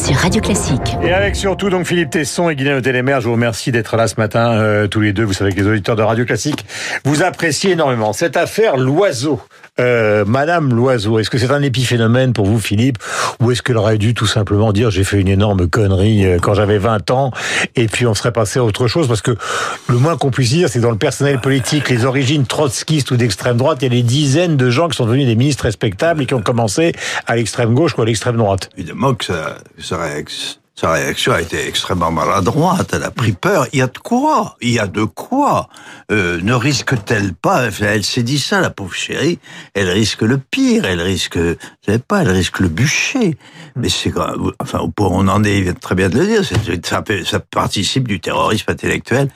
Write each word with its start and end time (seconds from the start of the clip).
sur 0.00 0.16
Radio 0.16 0.40
Classique. 0.40 0.96
Et 1.02 1.12
avec 1.12 1.36
surtout 1.36 1.68
donc 1.68 1.84
Philippe 1.84 2.10
Tesson 2.10 2.48
et 2.48 2.56
Guillaume 2.56 2.80
Télémer, 2.80 3.18
je 3.20 3.26
vous 3.26 3.32
remercie 3.32 3.70
d'être 3.70 3.96
là 3.96 4.08
ce 4.08 4.14
matin 4.16 4.52
euh, 4.52 4.86
tous 4.86 5.00
les 5.00 5.12
deux. 5.12 5.24
Vous 5.24 5.34
savez 5.34 5.52
que 5.52 5.60
les 5.60 5.66
auditeurs 5.66 5.96
de 5.96 6.02
Radio 6.02 6.24
Classique 6.24 6.64
vous 7.04 7.22
appréciez 7.22 7.72
énormément. 7.72 8.12
Cette 8.12 8.36
affaire 8.36 8.78
Loiseau, 8.78 9.40
euh, 9.78 10.24
Madame 10.26 10.74
Loiseau, 10.74 11.18
est-ce 11.18 11.28
que 11.28 11.38
c'est 11.38 11.50
un 11.50 11.62
épiphénomène 11.62 12.32
pour 12.32 12.46
vous 12.46 12.58
Philippe? 12.58 12.98
Ou 13.40 13.50
est-ce 13.50 13.62
qu'elle 13.62 13.76
aurait 13.76 13.98
dû 13.98 14.14
tout 14.14 14.26
simplement 14.26 14.72
dire 14.72 14.90
j'ai 14.90 15.04
fait 15.04 15.20
une 15.20 15.28
énorme 15.28 15.68
connerie 15.68 16.24
euh, 16.24 16.38
quand 16.40 16.54
j'avais 16.54 16.78
20 16.78 17.10
ans 17.10 17.30
et 17.76 17.86
puis 17.86 18.06
on 18.06 18.14
serait 18.14 18.32
passé 18.32 18.58
à 18.58 18.64
autre 18.64 18.86
chose? 18.86 19.06
Parce 19.06 19.22
que 19.22 19.32
le 19.88 19.98
moins 19.98 20.16
qu'on 20.16 20.30
puisse 20.30 20.50
dire 20.50 20.68
c'est 20.70 20.80
dans 20.80 20.90
le 20.90 20.98
personnel 20.98 21.40
politique, 21.40 21.90
les 21.90 22.06
origines 22.06 22.46
trotskistes 22.46 23.10
ou 23.10 23.16
d'extrême 23.16 23.58
droite, 23.58 23.78
il 23.82 23.84
y 23.84 23.86
a 23.86 23.90
des 23.90 24.02
dizaines 24.02 24.56
de 24.56 24.70
gens 24.70 24.88
qui 24.88 24.96
sont 24.96 25.06
devenus 25.06 25.26
des 25.26 25.36
ministres 25.36 25.64
respectables 25.64 26.22
et 26.22 26.26
qui 26.26 26.34
ont 26.34 26.42
commencé 26.42 26.92
à 27.26 27.36
l'extrême 27.36 27.74
gauche 27.74 27.96
ou 27.98 28.02
à 28.02 28.04
l'extrême 28.04 28.36
droite. 28.36 28.70
Évidemment 28.76 29.14
que 29.14 29.24
ça, 29.24 29.56
sa, 29.90 29.98
réaction, 29.98 30.60
sa 30.80 30.92
réaction 30.92 31.32
a 31.32 31.42
été 31.42 31.68
extrêmement 31.68 32.10
maladroite. 32.10 32.92
Elle 32.94 33.02
a 33.02 33.10
pris 33.10 33.32
peur. 33.32 33.66
Il 33.74 33.80
y 33.80 33.82
a 33.82 33.86
de 33.86 33.98
quoi? 33.98 34.56
Il 34.62 34.70
y 34.70 34.78
a 34.78 34.86
de 34.86 35.04
quoi? 35.04 35.68
Euh, 36.10 36.40
Ne 36.42 36.54
risque-t-elle 36.54 37.34
pas? 37.34 37.68
Elle 37.82 38.02
s'est 38.02 38.22
dit 38.22 38.38
ça, 38.38 38.60
la 38.60 38.70
pauvre 38.70 38.94
chérie. 38.94 39.38
Elle 39.74 39.90
risque 39.90 40.22
le 40.22 40.38
pire. 40.38 40.86
Elle 40.86 41.02
risque, 41.02 41.36
je 41.36 41.54
sais 41.86 41.98
pas, 41.98 42.22
elle 42.22 42.30
risque 42.30 42.60
le 42.60 42.68
bûcher. 42.68 43.36
Mais 43.76 43.90
c'est 43.90 44.10
enfin, 44.58 44.80
on 44.98 45.28
en 45.28 45.44
est, 45.44 45.78
très 45.78 45.94
bien 45.94 46.08
de 46.08 46.18
le 46.18 46.26
dire. 46.26 46.44
Ça, 46.82 47.04
ça 47.26 47.40
participe 47.40 48.08
du 48.08 48.18
terrorisme 48.18 48.70
intellectuel 48.70 49.28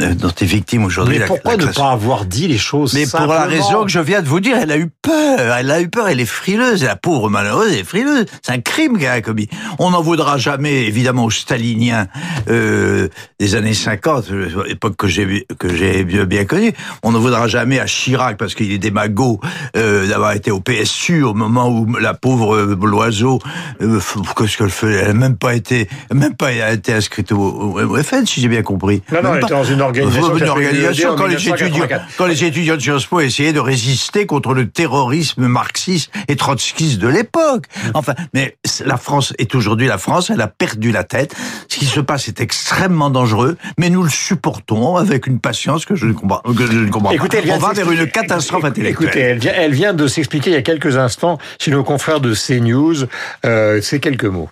euh, 0.00 0.14
dont 0.14 0.28
est 0.28 0.44
victime 0.44 0.84
aujourd'hui. 0.84 1.20
Mais 1.20 1.26
pourquoi 1.26 1.56
ne 1.56 1.66
pas 1.66 1.92
avoir 1.92 2.24
dit 2.24 2.48
les 2.48 2.58
choses 2.58 2.94
Mais 2.94 3.06
pour 3.06 3.26
la 3.26 3.44
raison 3.44 3.84
que 3.84 3.90
je 3.90 4.00
viens 4.00 4.22
de 4.22 4.28
vous 4.28 4.40
dire, 4.40 4.56
elle 4.60 4.72
a 4.72 4.76
eu 4.76 4.90
peur. 5.02 5.38
Elle 5.56 5.70
a 5.70 5.80
eu 5.80 5.88
peur. 5.88 6.08
Elle 6.08 6.20
est 6.20 6.26
frileuse. 6.26 6.82
La 6.82 6.96
pauvre 6.96 7.30
malheureuse 7.30 7.74
est 7.74 7.84
frileuse. 7.84 8.26
C'est 8.42 8.52
un 8.52 8.60
crime 8.60 8.98
qu'elle 8.98 9.10
a 9.10 9.20
commis. 9.20 9.48
On 9.78 9.90
n'en 9.90 10.02
voudra 10.02 10.36
jamais, 10.36 10.79
évidemment, 10.86 11.24
aux 11.24 11.30
staliniens 11.30 12.06
euh, 12.48 13.08
des 13.38 13.54
années 13.54 13.74
50, 13.74 14.26
époque 14.68 14.96
que 14.96 15.06
j'ai 15.06 15.46
que 15.58 15.74
j'ai 15.74 16.04
bien, 16.04 16.44
connue. 16.44 16.72
On 17.02 17.12
n'en 17.12 17.20
voudra 17.20 17.48
jamais 17.48 17.78
à 17.78 17.86
Chirac 17.86 18.36
parce 18.36 18.54
qu'il 18.54 18.72
est 18.72 18.78
démago 18.78 19.40
euh, 19.76 20.08
d'avoir 20.08 20.32
été 20.32 20.50
au 20.50 20.60
PSU 20.60 21.22
au 21.22 21.34
moment 21.34 21.68
où 21.68 21.86
la 21.96 22.14
pauvre 22.14 22.54
euh, 22.54 22.78
Loiseau 22.80 23.40
euh, 23.82 24.00
qu'est-ce 24.36 24.56
qu'elle 24.56 24.70
fait? 24.70 24.92
Elle 24.92 25.08
n'a 25.08 25.14
même 25.14 25.36
pas 25.36 25.54
été, 25.54 25.88
même 26.12 26.34
pas 26.34 26.52
été 26.52 26.92
inscrite 26.92 27.32
au, 27.32 27.38
au 27.38 28.02
FN, 28.02 28.26
si 28.26 28.40
j'ai 28.40 28.48
bien 28.48 28.62
compris. 28.62 29.02
Non, 29.12 29.22
non, 29.22 29.34
elle 29.34 29.42
était 29.42 29.54
dans 29.54 29.64
une 29.64 29.80
organisation. 29.80 30.36
Une 30.36 30.48
organisation 30.48 31.16
quand, 31.16 31.26
les 31.26 31.48
étudiants, 31.48 31.86
quand 32.16 32.26
les 32.26 32.44
étudiants 32.44 32.76
de 32.76 32.80
Sciences 32.80 33.06
Po 33.06 33.20
essayaient 33.20 33.52
de 33.52 33.60
résister 33.60 34.26
contre 34.26 34.54
le 34.54 34.68
terrorisme 34.68 35.46
marxiste 35.46 36.10
et 36.28 36.36
trotskiste 36.36 36.98
de 36.98 37.08
l'époque. 37.08 37.66
Enfin, 37.94 38.14
mais 38.34 38.56
la 38.84 38.96
France 38.96 39.32
est 39.38 39.54
aujourd'hui 39.54 39.86
la 39.86 39.98
France, 39.98 40.30
elle 40.30 40.40
a 40.40 40.48
perdu 40.60 40.92
la 40.92 41.02
tête. 41.02 41.34
Ce 41.68 41.78
qui 41.78 41.86
se 41.86 41.98
passe 42.00 42.28
est 42.28 42.40
extrêmement 42.40 43.10
dangereux, 43.10 43.56
mais 43.78 43.88
nous 43.90 44.02
le 44.02 44.10
supportons 44.10 44.96
avec 44.96 45.26
une 45.26 45.40
patience 45.40 45.86
que 45.86 45.96
je 45.96 46.06
ne 46.06 46.12
comprends, 46.12 46.40
que 46.40 46.66
je 46.66 46.72
ne 46.72 46.90
comprends 46.90 47.10
Écoutez, 47.10 47.40
pas. 47.42 47.54
On 47.54 47.58
va 47.58 47.72
vers 47.72 47.90
une 47.90 48.08
catastrophe 48.08 48.64
intellectuelle. 48.64 49.08
Écoutez, 49.08 49.20
elle 49.20 49.38
vient, 49.38 49.52
elle 49.56 49.72
vient 49.72 49.94
de 49.94 50.06
s'expliquer 50.06 50.50
il 50.50 50.52
y 50.52 50.56
a 50.56 50.62
quelques 50.62 50.98
instants 50.98 51.38
chez 51.58 51.70
nos 51.70 51.82
confrères 51.82 52.20
de 52.20 52.34
CNews. 52.34 53.06
Euh, 53.46 53.80
ces 53.80 53.98
quelques 54.00 54.26
mots. 54.26 54.50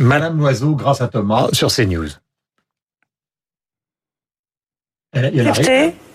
Madame 0.00 0.38
Loiseau, 0.38 0.74
grâce 0.74 1.00
à 1.00 1.06
Thomas, 1.06 1.48
sur 1.52 1.72
CNews. 1.72 2.08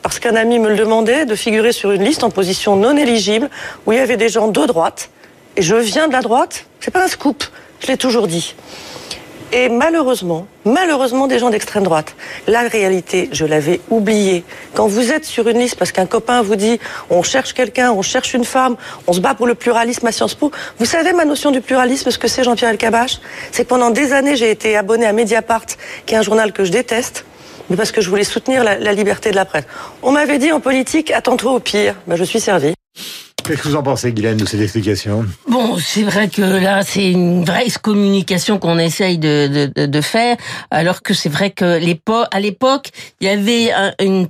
parce 0.02 0.20
qu'un 0.20 0.36
ami 0.36 0.59
me 0.59 0.67
le 0.67 0.76
demandait, 0.76 1.26
de 1.26 1.36
figurer 1.36 1.72
sur 1.72 1.92
une 1.92 2.04
liste 2.04 2.26
en 2.26 2.30
position 2.30 2.76
non 2.76 2.98
éligible 2.98 3.50
où 3.86 3.94
il 3.94 3.95
y 3.95 4.02
avait 4.02 4.17
des 4.17 4.28
gens 4.28 4.50
de 4.50 4.66
droite. 4.66 5.09
Et 5.56 5.61
je 5.61 5.76
viens 5.76 6.10
de 6.10 6.14
la 6.14 6.22
droite, 6.22 6.66
c'est 6.82 6.92
pas 6.92 7.05
un 7.05 7.08
scoop, 7.08 7.45
je 7.80 7.88
l'ai 7.88 7.98
toujours 7.98 8.28
dit 8.28 8.56
et 9.52 9.70
malheureusement, 9.70 10.48
malheureusement 10.66 11.28
des 11.28 11.40
gens 11.40 11.50
d'extrême 11.50 11.84
droite. 11.84 12.16
La 12.48 12.62
réalité, 12.62 13.30
je 13.32 13.45
l'avais 13.45 13.82
oubliée. 13.90 14.44
Quand 14.73 14.88
vous 14.88 15.12
êtes 15.12 15.26
sur 15.26 15.48
une 15.48 15.58
liste 15.58 15.76
parce 15.76 15.92
qu'un 15.92 16.06
copain 16.06 16.42
vous 16.42 16.56
dit 16.56 16.80
on 17.10 17.23
cherche 17.23 17.54
quelqu'un, 17.54 17.92
on 17.92 18.02
cherche 18.02 18.34
une 18.34 18.45
femme, 18.45 18.76
on 19.08 19.14
se 19.14 19.20
bat 19.20 19.34
pour 19.34 19.48
le 19.48 19.56
pluralisme 19.56 20.06
à 20.08 20.12
Sciences 20.12 20.36
Po, 20.36 20.52
vous 20.78 20.86
savez 20.86 21.14
ma 21.14 21.26
notion 21.26 21.52
du 21.52 21.62
pluralisme, 21.62 22.12
ce 22.12 22.17
que 22.17 22.28
c'est 22.28 22.44
Jean-Pierre 22.44 22.72
Elkabach? 22.72 23.20
C'est 23.52 23.64
que 23.64 23.70
pendant 23.70 23.90
des 23.90 24.14
années, 24.14 24.36
j'ai 24.36 24.52
été 24.52 24.78
abonné 24.78 25.06
à 25.06 25.14
Mediapart, 25.14 25.66
qui 26.06 26.14
est 26.14 26.17
un 26.17 26.22
journal 26.22 26.54
que 26.54 26.64
je 26.64 26.72
déteste, 26.72 27.26
mais 27.70 27.76
parce 27.76 27.92
que 27.92 28.02
je 28.02 28.10
voulais 28.10 28.23
soutenir 28.23 28.64
la, 28.64 28.94
liberté 28.94 29.32
de 29.32 29.36
la 29.36 29.46
presse. 29.46 29.66
On 30.04 30.11
m'avait 30.11 30.38
dit 30.38 30.52
en 30.52 30.60
politique, 30.60 31.11
attends-toi 31.11 31.54
au 31.54 31.60
pire. 31.60 31.96
Ben, 32.08 32.16
je 32.16 32.23
suis 32.23 32.40
servi. 32.40 32.73
Qu'est-ce 33.49 33.64
que 33.64 33.67
vous 33.70 33.76
en 33.77 33.82
pensez, 33.82 34.14
Guylaine, 34.14 34.37
de 34.37 34.45
cette 34.45 34.61
explication? 34.61 35.26
Bon, 35.48 35.76
c'est 35.80 36.04
vrai 36.04 36.30
que 36.30 36.43
là, 36.43 36.83
c'est 36.83 37.10
une 37.10 37.43
vraie 37.43 37.65
communication 37.82 38.60
qu'on 38.60 38.77
essaye 38.77 39.17
de, 39.17 39.71
de, 39.76 39.86
de, 39.87 40.02
faire, 40.02 40.37
alors 40.70 41.02
que 41.02 41.15
c'est 41.15 41.30
vrai 41.30 41.49
que 41.49 41.65
à 42.32 42.39
l'époque, 42.39 42.89
il 43.20 43.26
y 43.26 43.30
avait 43.32 43.71
un, 43.71 43.92
une, 43.99 44.27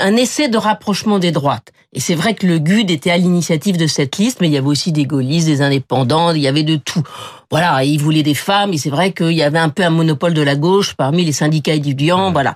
un 0.00 0.16
essai 0.16 0.48
de 0.48 0.58
rapprochement 0.58 1.20
des 1.20 1.30
droites. 1.30 1.68
Et 1.92 2.00
c'est 2.00 2.16
vrai 2.16 2.34
que 2.34 2.44
le 2.44 2.58
GUD 2.58 2.90
était 2.90 3.12
à 3.12 3.16
l'initiative 3.16 3.76
de 3.76 3.86
cette 3.86 4.18
liste, 4.18 4.40
mais 4.40 4.48
il 4.48 4.54
y 4.54 4.56
avait 4.56 4.66
aussi 4.66 4.90
des 4.90 5.04
gaullistes, 5.04 5.46
des 5.46 5.62
indépendants, 5.62 6.32
il 6.32 6.42
y 6.42 6.48
avait 6.48 6.64
de 6.64 6.74
tout. 6.74 7.04
Voilà, 7.48 7.84
ils 7.84 8.00
voulaient 8.00 8.24
des 8.24 8.34
femmes, 8.34 8.72
et 8.72 8.78
c'est 8.78 8.90
vrai 8.90 9.12
qu'il 9.12 9.34
y 9.34 9.42
avait 9.42 9.60
un 9.60 9.68
peu 9.68 9.84
un 9.84 9.90
monopole 9.90 10.34
de 10.34 10.42
la 10.42 10.56
gauche 10.56 10.94
parmi 10.94 11.24
les 11.24 11.32
syndicats 11.32 11.74
étudiants, 11.74 12.32
voilà. 12.32 12.54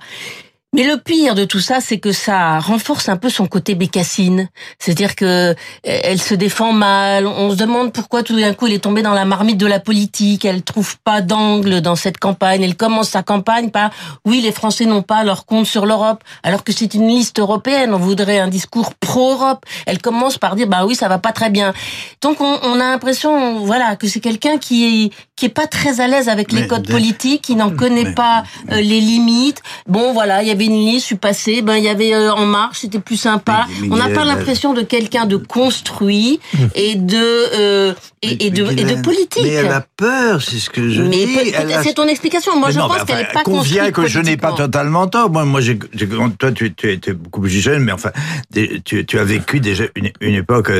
Mais 0.77 0.83
le 0.83 0.97
pire 0.97 1.33
de 1.33 1.43
tout 1.43 1.59
ça, 1.59 1.81
c'est 1.81 1.97
que 1.97 2.11
ça 2.11 2.59
renforce 2.59 3.09
un 3.09 3.17
peu 3.17 3.29
son 3.31 3.47
côté 3.47 3.73
bécassine. 3.73 4.47
C'est-à-dire 4.77 5.15
que 5.15 5.25
euh, 5.25 5.55
elle 5.83 6.21
se 6.21 6.35
défend 6.35 6.71
mal. 6.71 7.25
On 7.25 7.49
se 7.49 7.55
demande 7.55 7.91
pourquoi 7.91 8.21
tout 8.21 8.35
d'un 8.35 8.53
coup 8.53 8.67
elle 8.67 8.73
est 8.73 8.83
tombée 8.83 9.01
dans 9.01 9.15
la 9.15 9.25
marmite 9.25 9.57
de 9.57 9.65
la 9.65 9.79
politique. 9.79 10.45
Elle 10.45 10.61
trouve 10.61 10.95
pas 10.99 11.21
d'angle 11.21 11.81
dans 11.81 11.95
cette 11.95 12.19
campagne. 12.19 12.61
Elle 12.61 12.75
commence 12.75 13.09
sa 13.09 13.23
campagne 13.23 13.71
par 13.71 13.89
oui, 14.23 14.39
les 14.39 14.51
Français 14.51 14.85
n'ont 14.85 15.01
pas 15.01 15.23
leur 15.23 15.47
compte 15.47 15.65
sur 15.65 15.87
l'Europe, 15.87 16.23
alors 16.43 16.63
que 16.63 16.71
c'est 16.71 16.93
une 16.93 17.07
liste 17.07 17.39
européenne. 17.39 17.95
On 17.95 17.97
voudrait 17.97 18.37
un 18.37 18.47
discours 18.47 18.93
pro-Europe. 18.93 19.65
Elle 19.87 19.99
commence 19.99 20.37
par 20.37 20.55
dire 20.55 20.67
bah 20.67 20.85
oui, 20.85 20.93
ça 20.93 21.07
va 21.07 21.17
pas 21.17 21.31
très 21.31 21.49
bien. 21.49 21.73
Donc 22.21 22.39
on, 22.39 22.59
on 22.61 22.75
a 22.75 22.91
l'impression, 22.91 23.65
voilà, 23.65 23.95
que 23.95 24.07
c'est 24.07 24.19
quelqu'un 24.19 24.59
qui 24.59 25.05
est 25.05 25.11
qui 25.35 25.45
est 25.45 25.49
pas 25.49 25.67
très 25.67 26.01
à 26.01 26.07
l'aise 26.07 26.29
avec 26.29 26.51
les 26.51 26.67
codes 26.67 26.87
politiques, 26.87 27.43
qui 27.43 27.55
n'en 27.55 27.69
connaît 27.75 28.13
pas 28.13 28.43
euh, 28.71 28.81
les 28.81 28.99
limites. 28.99 29.61
Bon, 29.87 30.11
voilà, 30.11 30.41
il 30.41 30.47
y 30.47 30.51
avait 30.51 30.66
liste, 30.67 31.01
je 31.01 31.05
suis 31.05 31.15
passé, 31.15 31.61
ben 31.61 31.75
il 31.75 31.83
y 31.83 31.89
avait 31.89 32.13
euh, 32.13 32.31
En 32.33 32.45
Marche, 32.45 32.79
c'était 32.81 32.99
plus 32.99 33.17
sympa. 33.17 33.67
On 33.89 33.97
n'a 33.97 34.09
pas 34.09 34.25
l'impression 34.25 34.73
de 34.73 34.81
quelqu'un 34.81 35.25
de 35.25 35.37
construit 35.37 36.39
et 36.75 36.95
de 36.95 37.17
euh, 37.17 37.93
et, 38.21 38.49
de, 38.49 38.65
et 38.71 38.83
de 38.83 39.01
politique. 39.01 39.43
Mais 39.43 39.53
elle 39.53 39.71
a 39.71 39.85
peur, 39.95 40.41
c'est 40.41 40.57
ce 40.57 40.69
que 40.69 40.89
je 40.89 41.01
mais 41.01 41.25
dis. 41.25 41.53
C'est 41.83 41.93
ton 41.93 42.07
explication. 42.07 42.59
Moi, 42.59 42.71
je 42.71 42.79
pense 42.79 43.03
qu'elle 43.03 43.17
n'est 43.17 43.33
pas 43.33 43.43
convient 43.43 43.91
que 43.91 44.07
je 44.07 44.19
n'ai 44.19 44.37
pas 44.37 44.53
totalement 44.53 45.07
tort. 45.07 45.29
Moi, 45.29 45.45
moi, 45.45 45.61
j'ai, 45.61 45.77
toi, 45.77 46.51
tu, 46.51 46.73
tu 46.73 46.91
étais 46.91 47.13
beaucoup 47.13 47.41
plus 47.41 47.49
jeune, 47.49 47.83
mais 47.83 47.91
enfin, 47.91 48.11
tu, 48.83 49.05
tu 49.05 49.19
as 49.19 49.23
vécu 49.23 49.59
déjà 49.59 49.85
une, 49.95 50.11
une 50.21 50.35
époque 50.35 50.71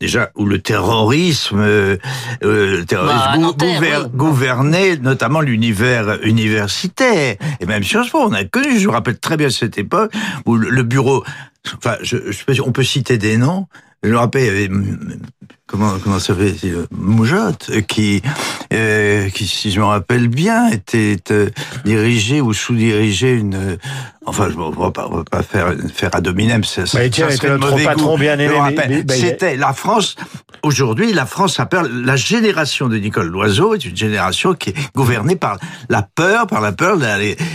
déjà 0.00 0.30
où 0.34 0.46
le 0.46 0.60
terrorisme, 0.60 1.60
le 1.60 2.84
terrorisme 2.84 3.54
bah, 3.58 4.08
gouverner 4.12 4.96
notamment 4.98 5.40
l'univers 5.40 6.18
universitaire 6.22 7.36
et 7.60 7.66
même 7.66 7.82
Sciences 7.82 8.10
Po. 8.10 8.18
On 8.20 8.32
a 8.32 8.44
connu, 8.44 8.78
je 8.78 8.86
me 8.86 8.92
rappelle 8.92 9.18
très 9.20 9.36
bien 9.36 9.50
cette 9.50 9.78
époque 9.78 10.12
où 10.46 10.56
le 10.56 10.82
bureau, 10.82 11.24
enfin, 11.76 11.96
je, 12.02 12.16
je, 12.30 12.62
on 12.62 12.72
peut 12.72 12.84
citer 12.84 13.18
des 13.18 13.36
noms. 13.36 13.66
Je 14.02 14.08
me 14.08 14.16
rappelle, 14.16 14.42
il 14.42 14.46
y 14.46 14.48
avait 14.48 14.70
comment 15.66 15.98
comment 15.98 16.18
ça 16.18 16.34
fait 16.34 16.56
Moujotte 16.90 17.70
qui 17.86 18.22
euh, 18.72 19.28
qui 19.28 19.46
si 19.46 19.70
je 19.70 19.78
me 19.78 19.84
rappelle 19.84 20.28
bien 20.28 20.68
était 20.68 21.18
euh, 21.30 21.50
dirigé 21.84 22.40
ou 22.40 22.54
sous-dirigé 22.54 23.34
une 23.34 23.76
enfin 24.26 24.48
je 24.50 24.56
ne 24.56 24.64
vais 24.64 24.92
pas, 24.92 25.08
pas 25.30 25.42
faire 25.42 25.74
faire 25.94 26.10
ad 26.14 26.26
hominem 26.26 26.62
ça, 26.64 26.86
ça, 26.86 26.98
ça 27.10 27.30
serait 27.30 27.58
mauvais 27.58 27.84
patron 27.84 28.18
bien 28.18 28.38
aimé 28.38 29.04
c'était 29.08 29.56
la 29.56 29.72
France. 29.72 30.16
Aujourd'hui 30.62 31.12
la 31.12 31.26
France 31.26 31.56
s'appelle 31.56 31.86
la 32.04 32.16
génération 32.16 32.88
de 32.88 32.96
Nicole 32.96 33.28
Loiseau 33.28 33.74
est 33.74 33.84
une 33.84 33.96
génération 33.96 34.54
qui 34.54 34.70
est 34.70 34.74
gouvernée 34.94 35.36
par 35.36 35.58
la 35.88 36.02
peur 36.02 36.46
par 36.46 36.60
la 36.60 36.72
peur 36.72 36.98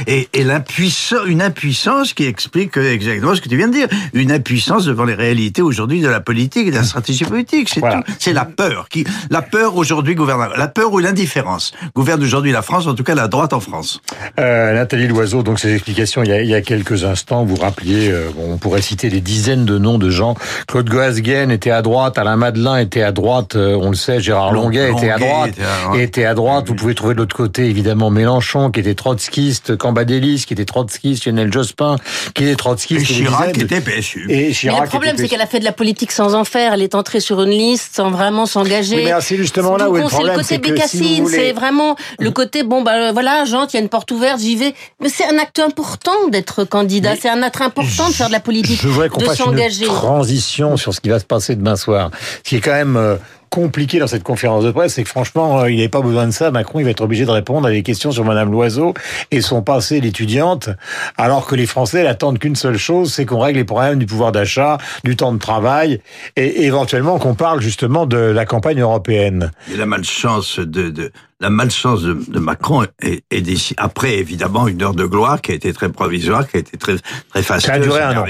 et, 0.07 0.29
et 0.33 0.43
l'impuissance 0.43 1.19
une 1.27 1.41
impuissance 1.41 2.13
qui 2.13 2.25
explique 2.25 2.77
exactement 2.77 3.35
ce 3.35 3.41
que 3.41 3.49
tu 3.49 3.57
viens 3.57 3.67
de 3.67 3.73
dire. 3.73 3.87
Une 4.13 4.31
impuissance 4.31 4.85
devant 4.85 5.05
les 5.05 5.13
réalités 5.13 5.61
aujourd'hui 5.61 6.01
de 6.01 6.09
la 6.09 6.19
politique 6.19 6.67
et 6.67 6.71
de 6.71 6.75
la 6.75 6.83
stratégie 6.83 7.25
politique 7.25 7.69
c'est 7.69 7.81
tout. 7.81 8.03
C'est 8.19 8.33
la 8.33 8.45
peur 8.45 8.87
qui, 8.89 9.05
la 9.29 9.41
peur 9.41 9.75
aujourd'hui 9.75 10.15
gouverne, 10.15 10.49
la 10.57 10.67
peur 10.67 10.91
ou 10.93 10.99
l'indifférence 10.99 11.73
gouverne 11.95 12.23
aujourd'hui 12.23 12.51
la 12.51 12.61
France, 12.61 12.87
en 12.87 12.95
tout 12.95 13.03
cas 13.03 13.15
la 13.15 13.27
droite 13.27 13.53
en 13.53 13.59
France. 13.59 14.01
Euh, 14.39 14.73
Nathalie 14.73 15.07
Loiseau, 15.07 15.43
donc 15.43 15.59
ces 15.59 15.73
explications 15.73 16.23
il 16.23 16.29
y 16.29 16.33
a, 16.33 16.41
il 16.41 16.49
y 16.49 16.54
y 16.55 16.57
a 16.57 16.61
quelques 16.61 17.03
instants, 17.03 17.43
vous 17.45 17.55
rappeliez, 17.55 18.09
euh, 18.09 18.29
on 18.39 18.57
pourrait 18.57 18.81
citer 18.81 19.09
des 19.09 19.21
dizaines 19.21 19.65
de 19.65 19.77
noms 19.77 19.97
de 19.97 20.09
gens. 20.09 20.35
Claude 20.67 20.89
Goasguen 20.89 21.51
était 21.51 21.71
à 21.71 21.81
droite, 21.81 22.17
Alain 22.17 22.35
Madelin 22.37 22.77
était 22.77 23.01
à 23.03 23.11
droite, 23.11 23.55
euh, 23.55 23.77
on 23.81 23.89
le 23.89 23.95
sait, 23.95 24.19
Gérard 24.19 24.51
Longuet, 24.53 24.91
était 24.91 25.09
à 25.09 25.17
Longuet 25.17 25.27
droite, 25.31 25.49
était 25.49 25.61
à 25.63 25.83
droite. 25.83 25.99
était 25.99 26.25
à 26.25 26.33
droite. 26.33 26.65
Vous 26.67 26.75
pouvez 26.75 26.95
trouver 26.95 27.13
de 27.13 27.19
l'autre 27.19 27.35
côté, 27.35 27.65
évidemment, 27.65 28.09
Mélenchon, 28.09 28.71
qui 28.71 28.79
était 28.79 28.95
trotskiste, 28.95 29.75
Cambadélis, 29.77 30.45
qui 30.47 30.53
était 30.53 30.65
trotskiste, 30.65 31.25
Lionel 31.25 31.51
Jospin, 31.51 31.97
qui 32.33 32.43
était 32.43 32.55
trotskiste. 32.55 33.01
Et 33.01 33.13
Chirac 33.13 33.57
de- 33.57 33.63
était 33.63 33.81
PSU. 33.81 34.25
Et 34.29 34.53
Mais 34.65 34.79
le 34.81 34.87
problème, 34.87 35.15
c'est 35.17 35.27
qu'elle 35.27 35.41
a 35.41 35.47
fait 35.47 35.59
de 35.59 35.65
la 35.65 35.71
politique 35.71 36.11
sans 36.11 36.35
en 36.35 36.43
faire. 36.45 36.73
Elle 36.73 36.81
est 36.81 36.95
entrée 36.95 37.19
sur 37.19 37.41
une 37.41 37.49
liste 37.51 37.95
sans 37.95 38.09
vraiment 38.11 38.45
s'engager. 38.45 39.05
Oui, 39.05 39.11
c'est 39.21 39.37
justement 39.37 39.77
là 39.77 39.89
où 39.89 39.97
est 39.97 39.99
le 39.99 40.05
coup, 40.05 40.09
c'est 40.09 40.15
problème, 40.15 40.35
le 40.37 40.41
côté 40.43 40.55
si 40.55 40.59
bécassine, 40.61 41.23
voulez- 41.23 41.35
c'est 41.37 41.51
vraiment 41.51 41.95
le 42.19 42.31
côté 42.31 42.63
bon 42.63 42.81
bah 42.81 42.93
euh, 42.95 43.11
voilà, 43.11 43.45
Jean, 43.45 43.65
il 43.67 43.73
y 43.73 43.77
a 43.77 43.81
une 43.81 43.89
porte 43.89 44.11
ouverte, 44.11 44.39
j'y 44.39 44.55
vais. 44.55 44.73
Mais 45.01 45.09
c'est 45.09 45.25
un 45.25 45.37
acte 45.37 45.59
important 45.59 46.11
d'être 46.29 46.44
candidat, 46.63 47.15
c'est 47.19 47.29
un 47.29 47.41
acte 47.43 47.61
important 47.61 48.07
de 48.09 48.13
faire 48.13 48.27
de 48.27 48.31
la 48.33 48.39
politique, 48.39 48.79
Je 48.81 48.87
voudrais 48.87 49.09
qu'on 49.09 49.21
de 49.21 49.25
fasse 49.25 49.39
une 49.39 49.45
s'engager. 49.45 49.85
transition 49.85 50.77
sur 50.77 50.93
ce 50.93 51.01
qui 51.01 51.09
va 51.09 51.19
se 51.19 51.25
passer 51.25 51.55
demain 51.55 51.75
soir. 51.75 52.11
Ce 52.43 52.49
qui 52.49 52.55
est 52.57 52.61
quand 52.61 52.71
même 52.73 52.95
euh, 52.97 53.15
compliqué 53.49 53.99
dans 53.99 54.07
cette 54.07 54.23
conférence 54.23 54.63
de 54.63 54.71
presse, 54.71 54.95
c'est 54.95 55.03
que 55.03 55.09
franchement, 55.09 55.59
euh, 55.61 55.71
il 55.71 55.77
n'avait 55.77 55.87
pas 55.89 56.01
besoin 56.01 56.25
de 56.27 56.31
ça. 56.31 56.51
Macron, 56.51 56.79
il 56.79 56.83
va 56.83 56.89
être 56.91 57.01
obligé 57.01 57.25
de 57.25 57.31
répondre 57.31 57.67
à 57.67 57.71
des 57.71 57.83
questions 57.83 58.11
sur 58.11 58.25
Madame 58.25 58.51
Loiseau 58.51 58.93
et 59.31 59.41
son 59.41 59.61
passé 59.61 60.01
d'étudiante, 60.01 60.69
alors 61.17 61.45
que 61.45 61.55
les 61.55 61.65
Français 61.65 62.03
n'attendent 62.03 62.39
qu'une 62.39 62.55
seule 62.55 62.77
chose, 62.77 63.13
c'est 63.13 63.25
qu'on 63.25 63.39
règle 63.39 63.59
les 63.59 63.65
problèmes 63.65 63.97
du 63.99 64.05
pouvoir 64.05 64.31
d'achat, 64.31 64.77
du 65.03 65.15
temps 65.15 65.31
de 65.33 65.39
travail, 65.39 66.01
et 66.35 66.63
éventuellement 66.65 67.17
qu'on 67.19 67.35
parle 67.35 67.61
justement 67.61 68.05
de 68.05 68.17
la 68.17 68.45
campagne 68.45 68.79
européenne. 68.81 69.51
Et 69.73 69.77
la 69.77 69.85
malchance 69.85 70.59
de, 70.59 70.89
de 70.89 71.11
la 71.41 71.49
malchance 71.49 72.01
de, 72.01 72.13
de 72.27 72.39
Macron 72.39 72.83
est, 73.01 73.23
est 73.29 73.41
déci- 73.41 73.73
après 73.77 74.17
évidemment 74.17 74.67
une 74.67 74.81
heure 74.81 74.93
de 74.95 75.05
gloire 75.05 75.41
qui 75.41 75.51
a 75.51 75.55
été 75.55 75.73
très 75.73 75.89
provisoire, 75.89 76.47
qui 76.47 76.57
a 76.57 76.59
été 76.61 76.77
très 76.77 76.95
très 77.29 77.43
facile. 77.43 77.67
Ça 77.67 77.73
a 77.73 77.79
duré 77.79 78.01
un 78.01 78.17
an. 78.17 78.25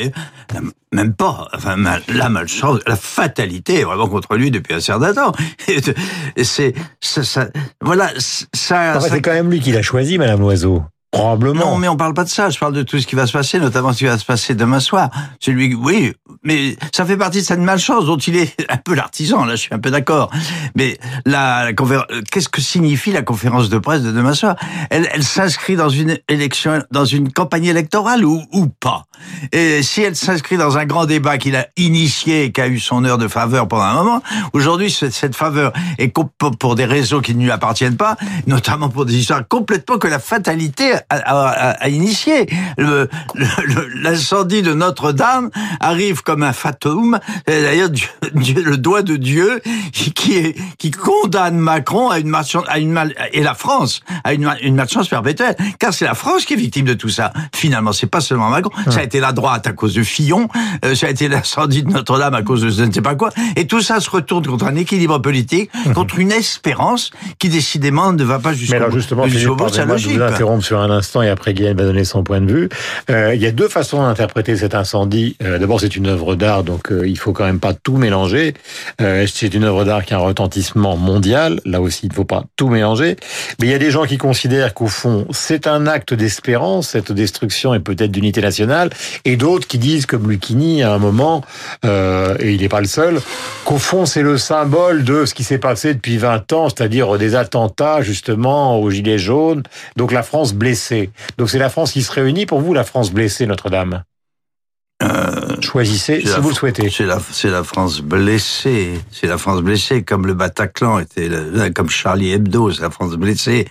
Même 0.91 1.13
pas. 1.13 1.47
Enfin, 1.53 1.75
la 2.07 2.29
malchance, 2.29 2.79
la 2.87 2.95
fatalité 2.95 3.81
est 3.81 3.83
vraiment 3.83 4.07
contre 4.07 4.35
lui 4.35 4.49
depuis 4.49 4.73
un 4.73 4.79
certain 4.79 5.13
temps. 5.13 5.33
C'est 6.43 6.73
ça, 7.01 7.23
ça- 7.23 7.49
voilà 7.81 8.09
ça. 8.17 8.45
Enfin, 8.91 8.99
ça- 9.01 9.09
c'est 9.09 9.21
quand 9.21 9.33
même 9.33 9.49
lui 9.51 9.59
qui 9.59 9.71
l'a 9.71 9.81
choisi, 9.81 10.17
Madame 10.17 10.39
Loiseau. 10.39 10.83
Probablement. 11.15 11.71
non, 11.71 11.77
mais 11.77 11.87
on 11.87 11.95
parle 11.95 12.13
pas 12.13 12.25
de 12.25 12.29
ça. 12.29 12.49
Je 12.49 12.59
parle 12.59 12.73
de 12.73 12.83
tout 12.83 12.99
ce 12.99 13.07
qui 13.07 13.15
va 13.15 13.25
se 13.25 13.31
passer, 13.31 13.59
notamment 13.59 13.93
ce 13.93 13.99
qui 13.99 14.05
va 14.05 14.17
se 14.17 14.25
passer 14.25 14.53
demain 14.53 14.81
soir. 14.81 15.09
Celui, 15.39 15.73
oui, 15.73 16.13
mais 16.43 16.75
ça 16.93 17.05
fait 17.05 17.15
partie 17.15 17.39
de 17.39 17.45
cette 17.45 17.59
malchance 17.59 18.05
dont 18.05 18.17
il 18.17 18.35
est 18.35 18.53
un 18.69 18.77
peu 18.77 18.95
l'artisan. 18.95 19.45
Là, 19.45 19.55
je 19.55 19.61
suis 19.61 19.73
un 19.73 19.79
peu 19.79 19.91
d'accord. 19.91 20.29
Mais 20.75 20.97
la, 21.25 21.71
la 21.71 21.73
qu'est-ce 22.31 22.49
que 22.49 22.61
signifie 22.61 23.11
la 23.11 23.21
conférence 23.21 23.69
de 23.69 23.77
presse 23.77 24.01
de 24.01 24.11
demain 24.11 24.33
soir? 24.33 24.55
Elle, 24.89 25.07
elle 25.13 25.23
s'inscrit 25.23 25.75
dans 25.75 25.89
une 25.89 26.17
élection, 26.27 26.83
dans 26.91 27.05
une 27.05 27.31
campagne 27.31 27.65
électorale 27.65 28.25
ou, 28.25 28.43
ou 28.51 28.67
pas? 28.67 29.03
Et 29.51 29.81
si 29.83 30.01
elle 30.01 30.15
s'inscrit 30.15 30.57
dans 30.57 30.77
un 30.77 30.85
grand 30.85 31.05
débat 31.05 31.37
qu'il 31.37 31.55
a 31.55 31.67
initié, 31.77 32.45
et 32.45 32.51
qui 32.51 32.61
a 32.61 32.67
eu 32.67 32.79
son 32.79 33.03
heure 33.05 33.17
de 33.17 33.27
faveur 33.27 33.67
pendant 33.67 33.83
un 33.83 33.93
moment, 33.95 34.21
aujourd'hui, 34.53 34.89
cette, 34.91 35.35
faveur 35.35 35.73
est 35.97 36.13
pour 36.59 36.75
des 36.75 36.85
réseaux 36.85 37.21
qui 37.21 37.35
ne 37.35 37.43
lui 37.43 37.51
appartiennent 37.51 37.97
pas, 37.97 38.15
notamment 38.47 38.89
pour 38.89 39.05
des 39.05 39.15
histoires 39.17 39.47
complètement 39.47 39.97
que 39.97 40.07
la 40.07 40.19
fatalité 40.19 40.93
a, 41.09 41.15
a- 41.79 41.89
initié. 41.89 42.47
L'incendie 44.01 44.61
de 44.61 44.73
Notre-Dame 44.73 45.49
arrive 45.79 46.21
comme 46.23 46.43
un 46.43 46.53
fatum. 46.53 47.19
D'ailleurs, 47.47 47.89
le 48.33 48.75
doigt 48.77 49.01
de 49.01 49.15
Dieu 49.15 49.61
qui, 49.93 50.91
condamne 50.91 51.57
Macron 51.57 52.09
à 52.09 52.19
une 52.19 52.29
malchance, 52.29 52.65
mal, 52.85 53.13
et 53.33 53.41
la 53.43 53.53
France 53.53 54.01
à 54.23 54.33
une, 54.33 54.43
mal- 54.43 54.57
une 54.61 54.75
malchance 54.75 55.07
perpétuelle. 55.07 55.55
Car 55.79 55.93
c'est 55.93 56.05
la 56.05 56.13
France 56.15 56.45
qui 56.45 56.53
est 56.53 56.57
victime 56.57 56.85
de 56.85 56.93
tout 56.93 57.09
ça. 57.09 57.33
Finalement, 57.53 57.91
c'est 57.93 58.07
pas 58.07 58.21
seulement 58.21 58.49
Macron. 58.49 58.71
Été 59.05 59.19
la 59.19 59.31
droite 59.31 59.65
à 59.67 59.71
cause 59.71 59.93
de 59.93 60.03
Fillon. 60.03 60.49
euh, 60.83 60.95
ça 60.95 61.07
a 61.07 61.09
été 61.09 61.27
l'incendie 61.27 61.83
de 61.83 61.89
Notre-Dame 61.89 62.33
à 62.33 62.41
cause 62.43 62.61
de 62.61 62.69
je 62.69 62.83
ne 62.83 62.91
sais 62.91 63.01
pas 63.01 63.15
quoi. 63.15 63.29
Et 63.55 63.65
tout 63.67 63.81
ça 63.81 63.99
se 63.99 64.09
retourne 64.09 64.45
contre 64.45 64.65
un 64.65 64.75
équilibre 64.75 65.19
politique, 65.19 65.71
contre 65.93 66.19
une 66.19 66.31
espérance 66.31 67.11
qui 67.39 67.49
décidément 67.49 68.11
ne 68.11 68.23
va 68.23 68.39
pas 68.39 68.51
Mais 68.51 68.57
jusqu'au 68.57 68.75
alors 68.75 68.91
justement, 68.91 69.27
jusqu'au 69.27 69.55
Philippe, 69.55 69.77
bout 69.77 69.91
logique. 69.91 70.17
vous 70.17 70.21
interrompre 70.21 70.65
sur 70.65 70.79
un 70.79 70.89
instant 70.89 71.21
et 71.21 71.29
après 71.29 71.53
Guillaume 71.53 71.77
va 71.77 71.83
donner 71.83 72.03
son 72.03 72.23
point 72.23 72.41
de 72.41 72.51
vue. 72.51 72.69
Euh, 73.09 73.33
il 73.35 73.41
y 73.41 73.45
a 73.45 73.51
deux 73.51 73.67
façons 73.69 74.01
d'interpréter 74.01 74.55
cet 74.57 74.75
incendie. 74.75 75.35
Euh, 75.43 75.59
D'abord, 75.59 75.79
c'est 75.79 75.95
une 75.95 76.07
œuvre 76.07 76.35
d'art, 76.35 76.63
donc 76.63 76.91
euh, 76.91 77.07
il 77.07 77.17
faut 77.17 77.33
quand 77.33 77.45
même 77.45 77.59
pas 77.59 77.73
tout 77.73 77.97
mélanger. 77.97 78.53
Euh, 79.01 79.25
c'est 79.31 79.53
une 79.53 79.63
œuvre 79.63 79.85
d'art 79.85 80.05
qui 80.05 80.13
a 80.13 80.17
un 80.17 80.21
retentissement 80.21 80.97
mondial? 80.97 81.59
Là 81.65 81.81
aussi, 81.81 82.05
il 82.05 82.09
ne 82.09 82.13
faut 82.13 82.25
pas 82.25 82.43
tout 82.55 82.67
mélanger. 82.67 83.15
Mais 83.59 83.67
il 83.67 83.71
y 83.71 83.73
a 83.73 83.79
des 83.79 83.91
gens 83.91 84.05
qui 84.05 84.17
considèrent 84.17 84.73
qu'au 84.73 84.87
fond, 84.87 85.27
c'est 85.31 85.67
un 85.67 85.87
acte 85.87 86.13
d'espérance, 86.13 86.89
cette 86.89 87.11
destruction 87.11 87.73
et 87.73 87.79
peut-être 87.79 88.11
d'unité 88.11 88.41
nationale, 88.41 88.89
et 89.25 89.37
d'autres 89.37 89.67
qui 89.67 89.77
disent, 89.77 90.05
comme 90.05 90.29
Lucchini 90.29 90.83
à 90.83 90.93
un 90.93 90.99
moment, 90.99 91.43
euh, 91.83 92.35
et 92.39 92.53
il 92.53 92.61
n'est 92.61 92.69
pas 92.69 92.81
le 92.81 92.87
seul, 92.87 93.19
qu'au 93.65 93.77
fond, 93.77 94.05
c'est 94.05 94.21
le 94.21 94.37
symbole 94.37 95.03
de 95.03 95.25
ce 95.25 95.33
qui 95.33 95.43
s'est 95.43 95.57
passé 95.57 95.93
depuis 95.93 96.17
20 96.17 96.53
ans, 96.53 96.69
c'est-à-dire 96.69 97.17
des 97.17 97.35
attentats 97.35 98.01
justement 98.01 98.79
aux 98.79 98.89
Gilets 98.89 99.17
jaunes, 99.17 99.63
donc 99.95 100.11
la 100.11 100.23
France 100.23 100.53
blessée. 100.53 101.09
Donc 101.37 101.49
c'est 101.49 101.59
la 101.59 101.69
France 101.69 101.91
qui 101.91 102.03
se 102.03 102.11
réunit 102.11 102.45
pour 102.45 102.61
vous, 102.61 102.73
la 102.73 102.83
France 102.83 103.11
blessée, 103.11 103.45
Notre-Dame? 103.45 104.03
Euh, 105.03 105.44
Choisissez, 105.65 106.21
si 106.21 106.27
la 106.27 106.39
vous 106.39 106.49
le 106.49 106.55
souhaitez. 106.55 106.89
C'est 106.89 107.05
la, 107.05 107.19
c'est 107.31 107.49
la 107.49 107.63
France 107.63 108.01
blessée. 108.01 108.99
C'est 109.11 109.27
la 109.27 109.37
France 109.37 109.61
blessée, 109.61 110.03
comme 110.03 110.25
le 110.27 110.33
Bataclan 110.33 110.99
était, 110.99 111.27
le- 111.27 111.69
comme 111.71 111.89
Charlie 111.89 112.31
Hebdo, 112.31 112.71
c'est 112.71 112.81
la 112.81 112.89
France 112.89 113.15
blessée. 113.15 113.67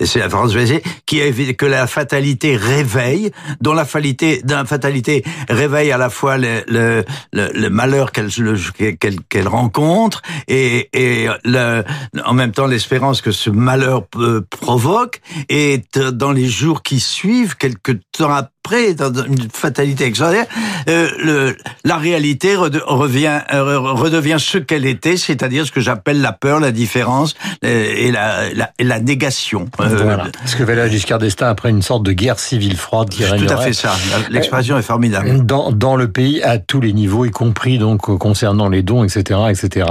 Et 0.00 0.06
c'est 0.06 0.18
la 0.18 0.28
France 0.30 0.52
blessée 0.54 0.82
qui 1.06 1.20
que 1.54 1.66
la 1.66 1.86
fatalité 1.86 2.56
réveille, 2.56 3.30
dont 3.60 3.74
la 3.74 3.84
fatalité, 3.84 4.40
dont 4.44 4.56
la 4.56 4.64
fatalité 4.64 5.22
réveille 5.48 5.92
à 5.92 5.98
la 5.98 6.10
fois 6.10 6.38
le, 6.38 6.62
le, 6.68 7.04
le, 7.32 7.68
malheur 7.68 8.12
qu'elle, 8.12 8.30
le- 8.38 8.56
qu'elle, 8.98 9.20
qu'elle 9.28 9.48
rencontre 9.48 10.22
et, 10.48 10.88
et 10.92 11.28
le, 11.44 11.82
en 12.24 12.34
même 12.34 12.52
temps 12.52 12.66
l'espérance 12.66 13.20
que 13.20 13.32
ce 13.32 13.50
malheur 13.50 14.06
peut- 14.06 14.44
provoque. 14.48 15.20
Et 15.48 15.82
euh, 15.96 16.10
dans 16.10 16.32
les 16.32 16.48
jours 16.48 16.82
qui 16.82 17.00
suivent, 17.00 17.56
quelques 17.56 17.98
temps 18.12 18.30
après, 18.32 18.50
dans 18.64 19.12
une 19.24 19.48
fatalité 19.52 20.04
extraordinaire, 20.06 20.46
euh, 20.88 21.08
le, 21.22 21.56
la 21.84 21.96
réalité 21.98 22.56
rede- 22.56 22.82
revient, 22.86 23.40
euh, 23.52 23.78
redevient 23.78 24.36
ce 24.38 24.56
qu'elle 24.58 24.86
était, 24.86 25.16
c'est-à-dire 25.18 25.66
ce 25.66 25.70
que 25.72 25.80
j'appelle 25.82 26.22
la 26.22 26.32
peur, 26.32 26.60
la 26.60 26.72
différence 26.72 27.34
euh, 27.64 27.94
et 27.96 28.10
la, 28.10 28.52
la, 28.54 28.70
et 28.78 28.84
la 28.84 29.00
négation. 29.00 29.66
Euh, 29.80 29.88
Voilà. 30.02 30.24
Ce 30.46 30.56
que 30.56 30.62
Valéry 30.62 30.90
Giscard 30.90 31.18
d'Estaing 31.18 31.48
après 31.48 31.68
une 31.70 31.82
sorte 31.82 32.02
de 32.04 32.12
guerre 32.12 32.38
civile 32.38 32.76
froide 32.76 33.10
qui 33.10 33.22
c'est 33.22 33.36
tout 33.36 33.52
à 33.52 33.58
fait 33.58 33.74
ça. 33.74 33.92
L'expression 34.30 34.78
est 34.78 34.82
formidable. 34.82 35.44
dans, 35.44 35.70
dans 35.70 35.96
le 35.96 36.08
pays 36.10 36.42
à 36.42 36.58
tous 36.58 36.80
les 36.80 36.94
niveaux, 36.94 37.26
y 37.26 37.30
compris 37.30 37.78
donc 37.78 38.08
euh, 38.08 38.16
concernant 38.16 38.68
les 38.70 38.82
dons, 38.82 39.04
etc., 39.04 39.40
etc. 39.50 39.86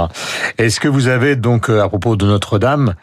Est-ce 0.58 0.80
que 0.80 0.88
vous 0.88 1.06
avez 1.06 1.36
donc 1.36 1.70
euh, 1.70 1.80
à 1.82 1.88
propos 1.88 2.16
de 2.16 2.26
Notre-Dame 2.26 2.94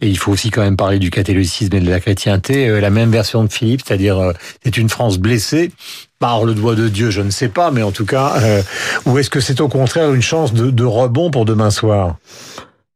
et 0.00 0.08
il 0.08 0.16
faut 0.18 0.32
aussi 0.32 0.50
quand 0.50 0.62
même 0.62 0.76
parler 0.76 0.98
du 0.98 1.10
catholicisme 1.10 1.74
et 1.76 1.80
de 1.80 1.90
la 1.90 2.00
chrétienté, 2.00 2.68
euh, 2.68 2.80
la 2.80 2.90
même 2.90 3.10
version 3.10 3.44
de 3.44 3.52
Philippe, 3.52 3.82
c'est-à-dire 3.86 4.18
euh, 4.18 4.32
c'est 4.64 4.76
une 4.76 4.88
France 4.88 5.18
blessée 5.18 5.72
par 6.18 6.44
le 6.44 6.54
doigt 6.54 6.74
de 6.74 6.88
Dieu, 6.88 7.10
je 7.10 7.22
ne 7.22 7.30
sais 7.30 7.48
pas, 7.48 7.70
mais 7.70 7.82
en 7.82 7.92
tout 7.92 8.04
cas, 8.06 8.34
euh, 8.42 8.62
ou 9.06 9.18
est-ce 9.18 9.30
que 9.30 9.40
c'est 9.40 9.60
au 9.60 9.68
contraire 9.68 10.12
une 10.12 10.22
chance 10.22 10.52
de, 10.52 10.70
de 10.70 10.84
rebond 10.84 11.30
pour 11.30 11.44
demain 11.44 11.70
soir? 11.70 12.16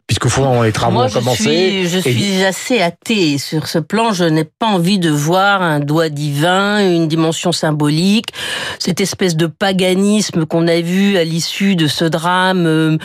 Puisqu'au 0.06 0.28
fond, 0.28 0.60
les 0.60 0.70
travaux 0.70 0.92
Moi, 0.96 1.04
ont 1.06 1.08
je 1.08 1.14
commencé. 1.14 1.42
suis, 1.42 1.88
je 1.88 1.96
et- 1.96 2.12
suis 2.12 2.44
assez 2.44 2.78
athée 2.82 3.38
sur 3.38 3.66
ce 3.66 3.78
plan. 3.78 4.12
Je 4.12 4.24
n'ai 4.24 4.44
pas 4.44 4.66
envie 4.66 4.98
de 4.98 5.08
voir 5.08 5.62
un 5.62 5.80
doigt 5.80 6.10
divin, 6.10 6.78
une 6.86 7.08
dimension 7.08 7.52
symbolique. 7.52 8.26
Cette 8.78 9.00
espèce 9.00 9.34
de 9.34 9.46
paganisme 9.46 10.44
qu'on 10.44 10.68
a 10.68 10.78
vu 10.82 11.16
à 11.16 11.24
l'issue 11.24 11.74
de 11.74 11.86
ce 11.86 12.04
drame 12.04 12.66
euh, 12.66 12.98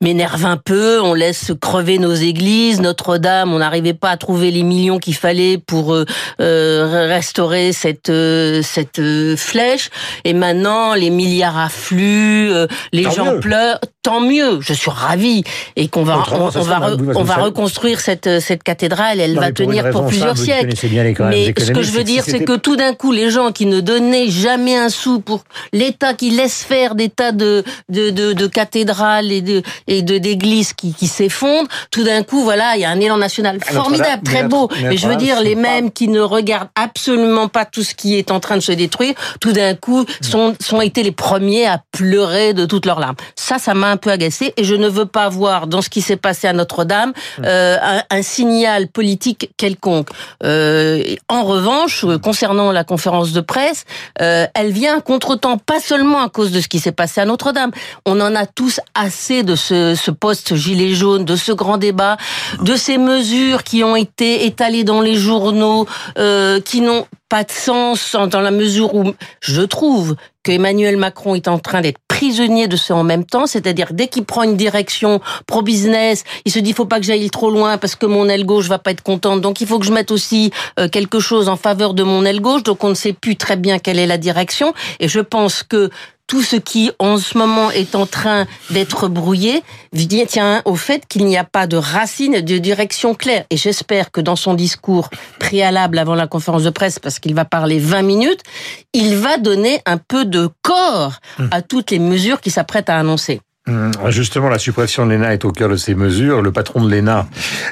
m'énerve 0.00 0.44
un 0.46 0.56
peu. 0.56 1.00
On 1.00 1.14
laisse 1.14 1.52
crever 1.60 1.98
nos 1.98 2.14
églises. 2.14 2.80
Notre-Dame, 2.80 3.52
on 3.52 3.58
n'arrivait 3.58 3.94
pas 3.94 4.10
à 4.10 4.16
trouver 4.16 4.50
les 4.50 4.62
millions 4.62 4.98
qu'il 4.98 5.14
fallait 5.14 5.58
pour 5.58 5.94
euh, 5.94 6.04
euh, 6.40 7.06
restaurer 7.08 7.72
cette 7.72 8.10
euh, 8.10 8.62
cette 8.62 8.98
euh, 8.98 9.36
flèche. 9.36 9.90
Et 10.24 10.34
maintenant, 10.34 10.94
les 10.94 11.10
milliards 11.10 11.58
affluent, 11.58 12.50
euh, 12.52 12.66
les 12.92 13.04
Tant 13.04 13.10
gens 13.10 13.32
mieux. 13.34 13.40
pleurent. 13.40 13.80
Tant 14.02 14.20
mieux. 14.20 14.60
Je 14.60 14.72
suis 14.72 14.90
ravie 14.90 15.42
et 15.76 15.88
qu'on 15.88 16.02
va 16.04 16.22
on, 16.32 16.48
va 16.48 16.78
re- 16.78 17.12
on 17.16 17.24
va 17.24 17.34
reconstruire 17.36 18.00
cette 18.00 18.40
cette 18.40 18.62
cathédrale. 18.62 19.20
Elle 19.20 19.34
Non, 19.34 19.40
va 19.40 19.46
pour 19.48 19.66
tenir 19.66 19.90
pour 19.90 20.06
plusieurs 20.06 20.36
simple, 20.38 20.72
siècles. 20.72 20.88
bien 20.88 21.12
quand 21.12 21.28
Mais 21.28 21.52
ce 21.58 21.72
que 21.72 21.82
je 21.82 21.90
veux 21.90 22.04
dire, 22.04 22.22
c'est 22.24 22.44
que 22.44 22.56
tout 22.56 22.76
d'un 22.76 22.94
coup, 22.94 23.12
les 23.12 23.28
gens 23.30 23.52
qui 23.52 23.66
ne 23.66 23.80
donnaient 23.80 24.28
jamais 24.28 24.76
un 24.76 24.88
sou 24.88 25.20
pour 25.20 25.44
l'État 25.74 26.14
qui 26.14 26.30
laisse 26.30 26.62
faire 26.62 26.94
des 26.94 27.10
tas 27.10 27.32
de 27.32 27.64
de, 27.90 28.08
de, 28.10 28.32
de 28.32 28.46
cathédrales 28.46 29.30
et 29.30 29.42
de 29.42 29.62
et 29.88 30.02
de 30.02 30.18
d'églises 30.18 30.72
qui, 30.74 30.94
qui 30.94 31.08
s'effondrent, 31.08 31.68
tout 31.90 32.04
d'un 32.04 32.22
coup, 32.22 32.42
voilà, 32.42 32.76
il 32.76 32.82
y 32.82 32.84
a 32.84 32.90
un 32.90 33.00
élan 33.00 33.16
national 33.16 33.58
Ah, 33.68 33.72
formidable, 33.72 34.22
très 34.22 34.44
beau. 34.44 34.68
Mais 34.82 34.96
je 34.96 35.08
veux 35.08 35.16
dire, 35.16 35.40
les 35.40 35.54
mêmes 35.56 35.90
qui 35.90 36.06
ne 36.08 36.20
regardent 36.20 36.70
absolument 36.76 37.48
pas 37.48 37.64
tout 37.64 37.82
ce 37.82 37.94
qui 37.94 38.16
est 38.16 38.30
en 38.30 38.38
train 38.40 38.56
de 38.56 38.62
se 38.62 38.72
détruire, 38.72 39.14
tout 39.40 39.52
d'un 39.52 39.74
coup, 39.74 40.04
sont, 40.20 40.54
sont 40.60 40.80
été 40.80 41.02
les 41.02 41.12
premiers 41.12 41.66
à 41.66 41.80
pleurer 41.92 42.54
de 42.54 42.64
toutes 42.66 42.86
leurs 42.86 43.00
larmes. 43.00 43.16
Ça, 43.34 43.58
ça 43.58 43.74
m'a 43.74 43.90
un 43.90 43.96
peu 43.96 44.10
agacé 44.10 44.52
et 44.56 44.64
je 44.64 44.74
ne 44.74 44.88
veux 44.88 45.06
pas 45.06 45.28
voir 45.28 45.66
dans 45.66 45.82
ce 45.82 45.88
qui 45.88 46.02
s'est 46.02 46.16
passé 46.16 46.46
à 46.46 46.52
Notre-Dame 46.52 47.12
euh, 47.44 47.76
un, 47.82 48.02
un 48.10 48.22
signal 48.22 48.88
politique 48.88 49.50
quelconque. 49.56 50.08
Euh, 50.44 51.02
en 51.28 51.44
revanche, 51.44 52.04
euh, 52.04 52.18
concernant 52.18 52.72
la 52.72 52.84
conférence 52.84 53.32
de 53.32 53.40
presse, 53.40 53.84
euh, 54.20 54.46
elle 54.54 54.72
vient 54.72 55.00
contre-temps, 55.00 55.58
pas 55.58 55.80
seulement 55.80 56.20
à 56.20 56.28
cause 56.28 56.52
de 56.52 56.60
ce 56.60 56.68
qui 56.68 56.78
s'est 56.78 56.92
passé 56.92 57.20
à 57.20 57.24
Notre-Dame. 57.24 57.70
On 58.06 58.20
en 58.20 58.34
a 58.34 58.46
tous 58.46 58.80
assez 58.94 59.42
de 59.42 59.54
ce, 59.56 59.77
ce 59.96 60.10
poste 60.10 60.54
gilet 60.54 60.94
jaune, 60.94 61.24
de 61.24 61.36
ce 61.36 61.52
grand 61.52 61.78
débat, 61.78 62.16
de 62.62 62.76
ces 62.76 62.98
mesures 62.98 63.62
qui 63.64 63.84
ont 63.84 63.96
été 63.96 64.46
étalées 64.46 64.84
dans 64.84 65.00
les 65.00 65.14
journaux, 65.14 65.86
euh, 66.18 66.60
qui 66.60 66.80
n'ont 66.80 67.06
pas 67.28 67.44
de 67.44 67.50
sens 67.50 68.14
en- 68.14 68.26
dans 68.26 68.40
la 68.40 68.50
mesure 68.50 68.94
où 68.94 69.12
je 69.40 69.60
trouve 69.62 70.16
que 70.42 70.52
Emmanuel 70.52 70.96
Macron 70.96 71.34
est 71.34 71.46
en 71.48 71.58
train 71.58 71.82
d'être 71.82 71.98
prisonnier 72.08 72.68
de 72.68 72.76
ce 72.76 72.92
en 72.92 73.04
même 73.04 73.24
temps, 73.24 73.46
c'est-à-dire 73.46 73.88
dès 73.92 74.08
qu'il 74.08 74.24
prend 74.24 74.42
une 74.44 74.56
direction 74.56 75.20
pro-business, 75.46 76.24
il 76.46 76.52
se 76.52 76.58
dit 76.58 76.72
faut 76.72 76.86
pas 76.86 76.98
que 77.00 77.04
j'aille 77.06 77.28
trop 77.30 77.50
loin 77.50 77.76
parce 77.78 77.94
que 77.96 78.06
mon 78.06 78.28
aile 78.28 78.44
gauche 78.46 78.66
va 78.66 78.78
pas 78.78 78.90
être 78.92 79.02
contente, 79.02 79.40
donc 79.40 79.60
il 79.60 79.66
faut 79.66 79.78
que 79.78 79.84
je 79.86 79.92
mette 79.92 80.10
aussi 80.10 80.50
euh, 80.80 80.88
quelque 80.88 81.20
chose 81.20 81.48
en 81.48 81.56
faveur 81.56 81.92
de 81.94 82.02
mon 82.02 82.24
aile 82.24 82.40
gauche, 82.40 82.62
donc 82.62 82.82
on 82.82 82.88
ne 82.88 82.94
sait 82.94 83.12
plus 83.12 83.36
très 83.36 83.56
bien 83.56 83.78
quelle 83.78 83.98
est 83.98 84.06
la 84.06 84.18
direction, 84.18 84.72
et 84.98 85.06
je 85.08 85.20
pense 85.20 85.62
que 85.62 85.90
tout 86.28 86.42
ce 86.42 86.54
qui 86.56 86.92
en 87.00 87.18
ce 87.18 87.36
moment 87.36 87.70
est 87.72 87.94
en 87.96 88.06
train 88.06 88.46
d'être 88.70 89.08
brouillé 89.08 89.62
vient- 89.92 90.26
tient 90.26 90.62
au 90.66 90.76
fait 90.76 91.04
qu'il 91.08 91.24
n'y 91.24 91.36
a 91.36 91.42
pas 91.44 91.66
de 91.66 91.76
racine 91.76 92.34
et 92.34 92.42
de 92.42 92.58
direction 92.58 93.14
claire. 93.14 93.44
Et 93.50 93.56
j'espère 93.56 94.12
que 94.12 94.20
dans 94.20 94.36
son 94.36 94.54
discours 94.54 95.08
préalable 95.40 95.98
avant 95.98 96.14
la 96.14 96.26
conférence 96.26 96.62
de 96.64 96.70
presse, 96.70 96.98
parce 96.98 97.18
qu'il 97.18 97.34
va 97.34 97.44
parler 97.46 97.78
20 97.78 98.02
minutes, 98.02 98.42
il 98.92 99.16
va 99.16 99.38
donner 99.38 99.80
un 99.86 99.96
peu 99.96 100.24
de 100.26 100.48
corps 100.62 101.14
à 101.50 101.62
toutes 101.62 101.90
les 101.90 101.98
mesures 101.98 102.40
qu'il 102.40 102.52
s'apprête 102.52 102.88
à 102.90 102.98
annoncer. 102.98 103.40
Hum, 103.68 103.90
Justement, 104.08 104.48
la 104.48 104.58
suppression 104.58 105.04
de 105.04 105.12
l'ENA 105.12 105.34
est 105.34 105.44
au 105.44 105.52
cœur 105.52 105.68
de 105.68 105.76
ces 105.76 105.94
mesures. 105.94 106.40
Le 106.40 106.52
patron 106.52 106.82
de 106.82 106.90
l'ENA 106.90 107.26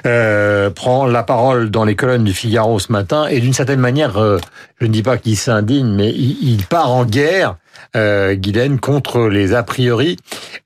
euh, 0.05 0.69
prend 0.69 1.07
la 1.07 1.23
parole 1.23 1.71
dans 1.71 1.85
les 1.85 1.97
colonnes 1.97 2.25
du 2.25 2.35
Figaro 2.35 2.79
ce 2.79 2.93
matin 2.93 3.27
et 3.29 3.41
d'une 3.41 3.55
certaine 3.55 3.81
manière, 3.81 4.19
euh, 4.19 4.39
je 4.79 4.87
ne 4.87 4.93
dis 4.93 5.03
pas 5.03 5.17
qu'il 5.17 5.39
s'indigne, 5.39 5.89
mais 5.89 6.11
il, 6.11 6.65
part 6.67 6.91
en 6.91 7.07
guerre, 7.07 7.57
euh, 7.97 8.35
Guylaine, 8.35 8.79
contre 8.79 9.29
les 9.29 9.55
a 9.55 9.63
priori 9.63 10.19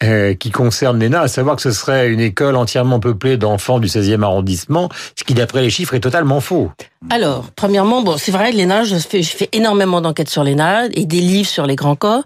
euh, 0.03 0.35
qui 0.35 0.51
concernent 0.51 0.99
l'ENA, 0.99 1.21
à 1.21 1.29
savoir 1.29 1.55
que 1.55 1.63
ce 1.63 1.71
serait 1.71 2.09
une 2.09 2.21
école 2.21 2.57
entièrement 2.57 2.99
peuplée 2.99 3.37
d'enfants 3.37 3.79
du 3.79 3.87
16e 3.87 4.25
arrondissement, 4.25 4.89
ce 5.17 5.23
qui, 5.23 5.35
d'après 5.35 5.63
les 5.63 5.71
chiffres, 5.71 5.95
est 5.95 6.01
totalement 6.01 6.41
faux. 6.41 6.73
Alors, 7.09 7.51
premièrement, 7.55 8.03
bon, 8.03 8.17
c'est 8.17 8.33
vrai, 8.33 8.51
l'ENA, 8.51 8.83
je 8.83 8.97
fais, 8.97 9.23
je 9.23 9.37
fais 9.37 9.49
énormément 9.53 10.01
d'enquêtes 10.01 10.31
sur 10.31 10.43
l'ENA 10.43 10.87
et 10.93 11.07
des 11.07 11.21
livres 11.21 11.49
sur 11.49 11.67
les 11.67 11.77
grands 11.77 11.97
corps. 11.97 12.25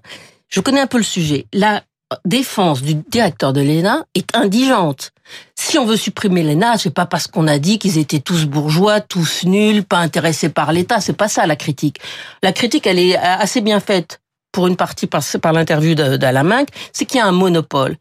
Je 0.49 0.61
connais 0.61 0.81
un 0.81 0.87
peu 0.87 0.99
le 0.99 1.05
sujet. 1.05 1.47
La 1.53 1.83
défense 2.25 2.83
du 2.83 2.95
directeur 2.95 3.53
de 3.53 3.61
l'ENA 3.61 4.05
est 4.15 4.35
indigente. 4.37 5.13
Si 5.55 5.79
on 5.79 5.87
veut 5.87 5.97
supprimer 5.97 6.43
l'ENA, 6.43 6.79
c'est 6.79 6.95
pas 6.95 7.07
parce 7.07 7.27
qu'on 7.27 7.49
a 7.49 7.59
dit 7.59 7.79
qu'ils 7.79 7.99
étaient 7.99 8.21
tous 8.21 8.47
bourgeois, 8.47 9.01
tous 9.01 9.45
nuls, 9.45 9.85
pas 9.85 9.99
intéressés 9.99 10.49
par 10.49 10.73
l'État. 10.73 11.01
C'est 11.01 11.17
pas 11.17 11.29
ça 11.29 11.47
la 11.47 11.57
critique. 11.57 11.99
La 12.43 12.53
critique, 12.53 12.87
elle 12.87 12.99
est 12.99 13.17
assez 13.17 13.61
bien 13.61 13.81
faite 13.81 14.21
pour 14.55 14.69
une 14.69 14.77
partie 14.77 15.09
par, 15.09 15.23
par 15.43 15.53
l'interview 15.53 15.95
d'Alaminck, 15.95 16.69
c'est 16.93 17.05
qu'il 17.05 17.19
y 17.19 17.21
a 17.21 17.27
un 17.27 17.33
monopole. 17.33 17.97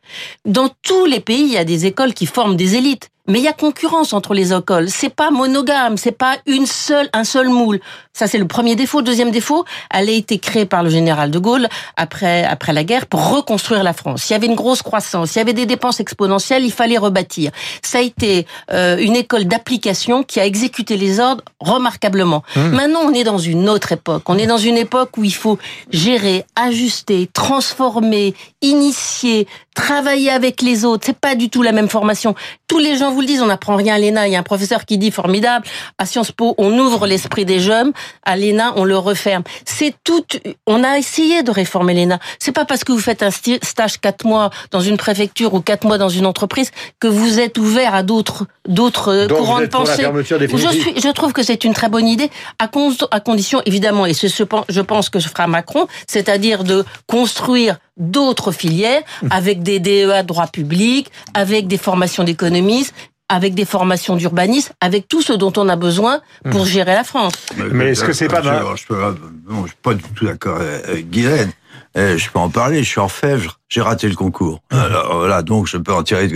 Dans 0.46 0.70
tous 0.84 1.05
les 1.05 1.20
pays, 1.20 1.41
il 1.41 1.51
y 1.51 1.58
a 1.58 1.65
des 1.65 1.88
écoles 1.88 2.13
qui 2.13 2.27
forment 2.27 2.55
des 2.55 2.75
élites. 2.75 3.10
Mais 3.27 3.39
il 3.39 3.43
y 3.43 3.48
a 3.48 3.53
concurrence 3.53 4.12
entre 4.12 4.34
les 4.34 4.53
écoles. 4.53 4.89
C'est 4.89 5.13
pas 5.13 5.32
monogame, 5.32 5.96
c'est 5.96 6.12
pas 6.12 6.38
une 6.46 6.65
seule, 6.65 7.10
un 7.13 7.24
seul 7.24 7.48
moule. 7.48 7.79
Ça, 8.15 8.27
c'est 8.27 8.38
le 8.38 8.46
premier 8.46 8.75
défaut. 8.75 9.01
Deuxième 9.01 9.32
défaut, 9.32 9.65
elle 9.89 10.08
a 10.08 10.12
été 10.12 10.38
créée 10.38 10.65
par 10.65 10.84
le 10.84 10.89
général 10.91 11.32
de 11.32 11.39
Gaulle 11.39 11.67
après, 11.98 12.43
après 12.43 12.72
la 12.72 12.84
guerre 12.84 13.08
pour 13.08 13.32
reconstruire 13.32 13.84
la 13.84 13.93
France. 13.93 14.29
Il 14.29 14.34
y 14.34 14.36
avait 14.36 14.46
une 14.46 14.53
grosse 14.53 14.84
croissance, 14.84 15.34
il 15.34 15.39
y 15.39 15.41
avait 15.41 15.53
des 15.53 15.65
dépenses 15.65 16.00
exponentielles, 16.00 16.63
il 16.63 16.72
fallait 16.72 17.00
rebâtir. 17.00 17.50
Ça 17.82 17.98
a 17.98 18.01
été 18.01 18.46
euh, 18.72 18.98
une 18.98 19.15
école 19.15 19.46
d'application 19.46 20.22
qui 20.22 20.39
a 20.39 20.46
exécuté 20.46 20.96
les 20.96 21.20
ordres 21.20 21.43
remarquablement. 21.60 22.43
Mmh. 22.55 22.62
Maintenant, 22.70 23.00
on 23.03 23.13
est 23.15 23.24
dans 23.24 23.39
une 23.39 23.67
autre 23.67 23.93
époque. 23.93 24.24
On 24.27 24.38
est 24.38 24.46
dans 24.46 24.60
une 24.60 24.77
époque 24.77 25.17
où 25.17 25.24
il 25.24 25.34
faut 25.34 25.58
gérer, 25.89 26.46
ajuster, 26.55 27.27
transformer, 27.34 28.36
initier, 28.62 29.48
travailler 29.74 30.29
avec 30.29 30.62
les 30.62 30.86
autres. 30.86 31.03
C'est 31.05 31.17
pas 31.17 31.36
du 31.36 31.50
tout 31.50 31.62
la 31.62 31.72
même 31.72 31.89
formation. 31.89 32.36
Tous 32.67 32.79
les 32.79 32.98
gens 32.98 33.12
vous 33.12 33.22
le 33.22 33.27
disent, 33.27 33.41
on 33.41 33.48
n'apprend 33.48 33.75
rien 33.75 33.96
à 33.96 34.00
l'ENA. 34.00 34.27
Il 34.27 34.34
y 34.34 34.36
a 34.36 34.39
un 34.39 34.43
professeur 34.43 34.86
qui 34.86 34.98
dit 34.98 35.12
formidable. 35.12 35.65
À 35.98 36.05
Sciences 36.05 36.32
Po, 36.32 36.53
on 36.58 36.77
ouvre 36.77 37.08
l'esprit 37.08 37.46
des 37.46 37.60
jeunes. 37.60 37.91
À 38.24 38.36
l'ENA, 38.36 38.74
on 38.75 38.83
le 38.83 38.98
referme. 38.98 39.43
C'est 39.65 39.93
tout. 40.03 40.24
On 40.67 40.83
a 40.83 40.98
essayé 40.98 41.43
de 41.43 41.51
réformer 41.51 41.93
l'ENA. 41.93 42.19
C'est 42.39 42.51
pas 42.51 42.65
parce 42.65 42.83
que 42.83 42.91
vous 42.91 43.00
faites 43.00 43.24
un 43.24 43.31
stage 43.31 44.00
quatre 44.00 44.25
mois 44.25 44.50
dans 44.72 44.79
une 44.79 44.98
préfecture 44.98 45.53
ou 45.53 45.62
quatre 45.62 45.86
mois 45.86 45.98
dans 45.98 46.10
une 46.10 46.25
entreprise 46.25 46.72
que 47.00 47.07
vous 47.07 47.39
êtes 47.39 47.57
ouvert 47.57 47.93
à 47.95 48.03
d'autres 48.03 48.45
d'autres 48.67 49.27
courants 49.27 49.60
de 49.60 49.65
pensée. 49.65 50.03
Je 50.03 50.67
suis, 50.69 51.01
je 51.01 51.12
trouve 51.12 51.33
que 51.33 51.43
c'est 51.43 51.63
une 51.63 51.74
très 51.74 51.89
bonne 51.89 52.07
idée 52.07 52.29
à, 52.60 52.67
con, 52.67 52.93
à 53.12 53.19
condition 53.19 53.62
évidemment, 53.65 54.05
et 54.05 54.13
c'est 54.13 54.29
ce 54.29 54.43
je 54.69 54.81
pense 54.81 55.10
que 55.10 55.19
ce 55.19 55.27
fera 55.27 55.48
Macron, 55.48 55.88
c'est-à-dire 56.07 56.63
de 56.63 56.86
construire 57.07 57.77
d'autres 57.98 58.51
filières 58.51 59.01
avec 59.29 59.62
des 59.62 59.79
DEA 59.79 60.22
de 60.22 60.27
droit 60.27 60.48
public, 60.48 61.10
avec 61.33 61.67
des 61.67 61.77
formations 61.77 62.24
d'économistes, 62.24 62.93
avec 63.33 63.55
des 63.55 63.65
formations 63.65 64.15
d'urbanisme, 64.15 64.73
avec 64.79 65.07
tout 65.07 65.21
ce 65.21 65.33
dont 65.33 65.53
on 65.57 65.67
a 65.67 65.75
besoin 65.75 66.21
pour 66.51 66.65
gérer 66.65 66.93
la 66.93 67.03
France. 67.03 67.33
Mais, 67.57 67.63
Mais 67.71 67.85
est-ce 67.89 68.03
que 68.03 68.13
c'est 68.13 68.27
pas 68.27 68.41
mal 68.41 68.63
je, 68.71 68.75
je 68.75 69.67
suis 69.67 69.75
pas 69.81 69.93
du 69.93 70.03
tout 70.15 70.25
d'accord 70.25 70.59
avec 70.61 71.09
Guylaine. 71.09 71.51
Eh, 71.96 72.18
je 72.18 72.30
peux 72.32 72.39
en 72.39 72.50
parler, 72.50 72.84
je 72.84 72.89
suis 72.89 73.00
orfèvre, 73.00 73.60
j'ai 73.70 73.82
raté 73.82 74.10
le 74.10 74.15
concours. 74.15 74.62
Alors 74.72 75.18
voilà, 75.18 75.44
donc 75.44 75.68
je 75.68 75.77
peux 75.77 75.94
en 75.94 76.01
tirer. 76.01 76.27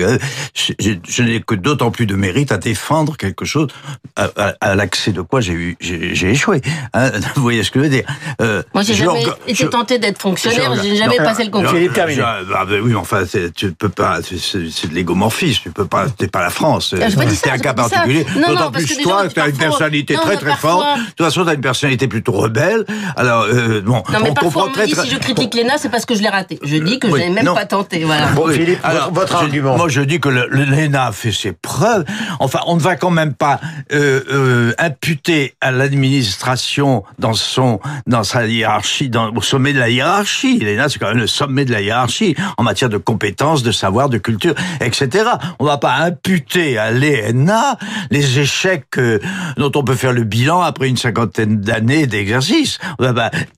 Je, 0.53 0.74
je, 0.79 0.91
je 1.08 1.24
n'ai 1.24 1.41
que 1.41 1.56
d'autant 1.56 1.89
plus 1.89 2.06
de 2.06 2.15
mérite 2.15 2.51
à 2.51 2.58
défendre 2.58 3.17
quelque 3.17 3.44
chose 3.44 3.67
à, 4.15 4.29
à, 4.38 4.53
à 4.62 4.75
l'accès 4.75 5.12
de 5.12 5.22
quoi 5.22 5.41
j'ai 5.41 5.53
eu, 5.53 5.77
j'ai 5.79 6.29
échoué. 6.29 6.62
Hein, 6.94 7.10
vous 7.36 7.41
voyez 7.41 7.63
ce 7.63 7.72
que 7.72 7.79
je 7.79 7.86
veux 7.86 7.89
dire 7.89 8.06
euh, 8.41 8.62
Moi, 8.75 8.84
j'ai 8.84 8.94
jamais 8.94 9.24
été 9.48 9.67
tenté 9.67 9.98
d'être 9.98 10.22
fonctionnaire, 10.22 10.74
j'ai 10.82 10.96
jamais 10.96 11.17
passé 11.17 11.44
le 11.44 11.50
concours. 11.50 11.72
Philippe 11.72 11.94
terminé. 11.94 12.22
Ah, 12.22 12.65
ben 12.65 12.82
oui, 12.82 12.94
enfin, 12.94 13.24
tu 13.56 13.72
peux 13.72 13.89
pas, 13.89 14.20
c'est 14.22 14.88
de 14.88 14.94
l'égomorphisme. 14.94 15.62
Tu 15.63 15.72
peux 15.72 15.86
pas, 15.86 16.08
t'es 16.10 16.27
pas 16.27 16.41
la 16.41 16.51
France. 16.51 16.94
T'es 16.98 17.50
un 17.50 17.58
cas 17.58 17.74
particulier. 17.74 18.25
D'autant 18.48 18.72
plus 18.72 18.98
toi, 18.98 19.27
tu 19.27 19.39
as 19.39 19.48
une 19.48 19.58
personnalité 19.58 20.15
non, 20.15 20.22
très 20.22 20.38
très 20.38 20.56
forte. 20.56 20.86
De 21.00 21.06
toute 21.06 21.25
façon, 21.25 21.44
tu 21.44 21.50
as 21.50 21.53
une 21.53 21.62
personnalité 21.62 22.08
plutôt 22.08 22.34
rebelle. 22.34 22.86
Alors 23.15 23.44
euh, 23.44 23.82
bon, 23.82 24.03
non, 24.12 24.20
mais 24.22 24.29
on 24.29 24.34
comprend 24.34 24.70
très 24.70 24.88
très. 24.88 25.08
Critique 25.34 25.55
l'ENA, 25.55 25.77
c'est 25.77 25.89
parce 25.89 26.05
que 26.05 26.15
je 26.15 26.22
l'ai 26.22 26.29
raté. 26.29 26.60
Je 26.63 26.77
dis 26.77 27.00
que 27.00 27.07
oui, 27.07 27.19
je 27.22 27.25
n'ai 27.25 27.34
même 27.34 27.46
non. 27.46 27.55
pas 27.55 27.65
tenté. 27.65 28.03
Voilà. 28.03 28.27
Bon, 28.27 28.48
Philippe, 28.48 28.79
Alors, 28.84 29.12
votre, 29.12 29.31
votre 29.31 29.39
je, 29.39 29.46
argument. 29.46 29.77
Moi, 29.77 29.89
je 29.89 30.01
dis 30.01 30.19
que 30.19 30.29
l'ENA 30.29 31.07
a 31.07 31.12
fait 31.12 31.31
ses 31.31 31.51
preuves. 31.51 32.05
Enfin, 32.39 32.60
on 32.67 32.75
ne 32.75 32.81
va 32.81 32.96
quand 32.96 33.10
même 33.10 33.34
pas 33.34 33.60
euh, 33.91 34.22
euh, 34.31 34.74
imputer 34.77 35.55
à 35.62 35.72
l'administration 35.72 37.03
dans 37.19 37.34
son 37.34 37.79
dans 38.05 38.24
sa 38.24 38.46
hiérarchie, 38.46 39.10
dans, 39.10 39.34
au 39.34 39.41
sommet 39.41 39.74
de 39.74 39.79
la 39.79 39.89
hiérarchie. 39.89 40.60
L'ENA, 40.60 40.89
c'est 40.89 41.00
quand 41.00 41.10
même 41.10 41.17
le 41.17 41.27
sommet 41.27 41.65
de 41.65 41.72
la 41.72 41.81
hiérarchie 41.81 42.36
en 42.57 42.63
matière 42.63 42.89
de 42.89 42.98
compétences, 42.98 43.63
de 43.63 43.72
savoir, 43.72 44.10
de 44.10 44.17
culture, 44.17 44.55
etc. 44.81 45.29
On 45.60 45.65
ne 45.65 45.69
va 45.69 45.77
pas 45.77 45.96
imputer 45.96 46.77
à 46.77 46.91
l'ENA 46.91 47.77
les 48.12 48.39
échecs 48.39 48.86
euh, 48.98 49.19
dont 49.57 49.72
on 49.75 49.84
peut 49.84 49.96
faire 49.96 50.13
le 50.13 50.24
bilan 50.24 50.62
après 50.62 50.88
une 50.88 50.98
cinquantaine 50.98 51.57
d'années 51.60 52.07
d'exercice. 52.07 52.79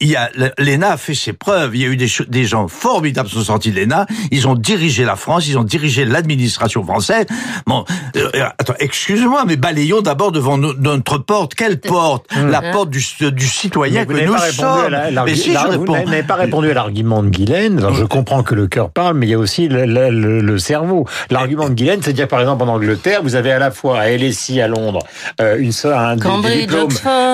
Il 0.01 0.09
y 0.09 0.15
a 0.15 0.29
l'ENA 0.57 0.91
a 0.91 0.97
fait 0.97 1.13
ses 1.13 1.33
preuves. 1.33 1.58
Il 1.73 1.81
y 1.81 1.85
a 1.85 1.87
eu 1.87 1.97
des, 1.97 2.09
des 2.27 2.45
gens 2.45 2.67
formidables 2.67 3.29
qui 3.29 3.35
sont 3.35 3.43
sortis 3.43 3.71
de 3.71 3.79
l'ENA. 3.79 4.05
Ils 4.31 4.47
ont 4.47 4.55
dirigé 4.55 5.05
la 5.05 5.15
France, 5.15 5.47
ils 5.47 5.57
ont 5.57 5.63
dirigé 5.63 6.05
l'administration 6.05 6.83
française. 6.83 7.25
Bon, 7.65 7.85
euh, 8.15 8.29
attends, 8.57 8.73
excuse-moi, 8.79 9.43
mais 9.47 9.55
balayons 9.55 10.01
d'abord 10.01 10.31
devant 10.31 10.57
no 10.57 10.73
notre 10.73 11.17
porte. 11.17 11.55
Quelle 11.55 11.79
porte? 11.79 12.25
Mmh. 12.35 12.49
La 12.49 12.61
porte 12.71 12.89
du, 12.89 13.03
du 13.31 13.47
citoyen 13.47 14.05
mais 14.07 14.23
que 14.23 14.27
nous 14.27 14.37
sommes. 14.37 14.87
La, 14.89 15.23
mais 15.23 15.35
si 15.35 15.53
je 15.53 15.77
Vous 15.77 15.85
n'avez 15.85 16.23
pas 16.23 16.35
répondu 16.35 16.69
à 16.71 16.73
l'argument 16.73 17.23
de 17.23 17.29
Guylaine. 17.29 17.79
Alors, 17.79 17.93
je 17.93 18.05
comprends 18.05 18.43
que 18.43 18.55
le 18.55 18.67
cœur 18.67 18.89
parle, 18.89 19.15
mais 19.15 19.27
il 19.27 19.29
y 19.31 19.33
a 19.33 19.39
aussi 19.39 19.67
le, 19.67 19.85
le, 19.85 20.41
le 20.41 20.59
cerveau. 20.59 21.05
L'argument 21.29 21.69
de 21.69 21.73
Guylaine, 21.73 22.01
c'est 22.03 22.11
de 22.11 22.15
dire, 22.15 22.27
par 22.27 22.39
exemple, 22.39 22.63
en 22.63 22.67
Angleterre, 22.67 23.21
vous 23.23 23.35
avez 23.35 23.51
à 23.51 23.59
la 23.59 23.71
fois 23.71 23.99
à 23.99 24.09
LSI 24.09 24.61
à 24.61 24.67
Londres 24.67 24.99
euh, 25.41 25.57
une 25.57 25.71
un, 25.85 26.17
Cambridge, 26.17 26.53
des, 26.53 26.61
diplômes, 26.61 26.89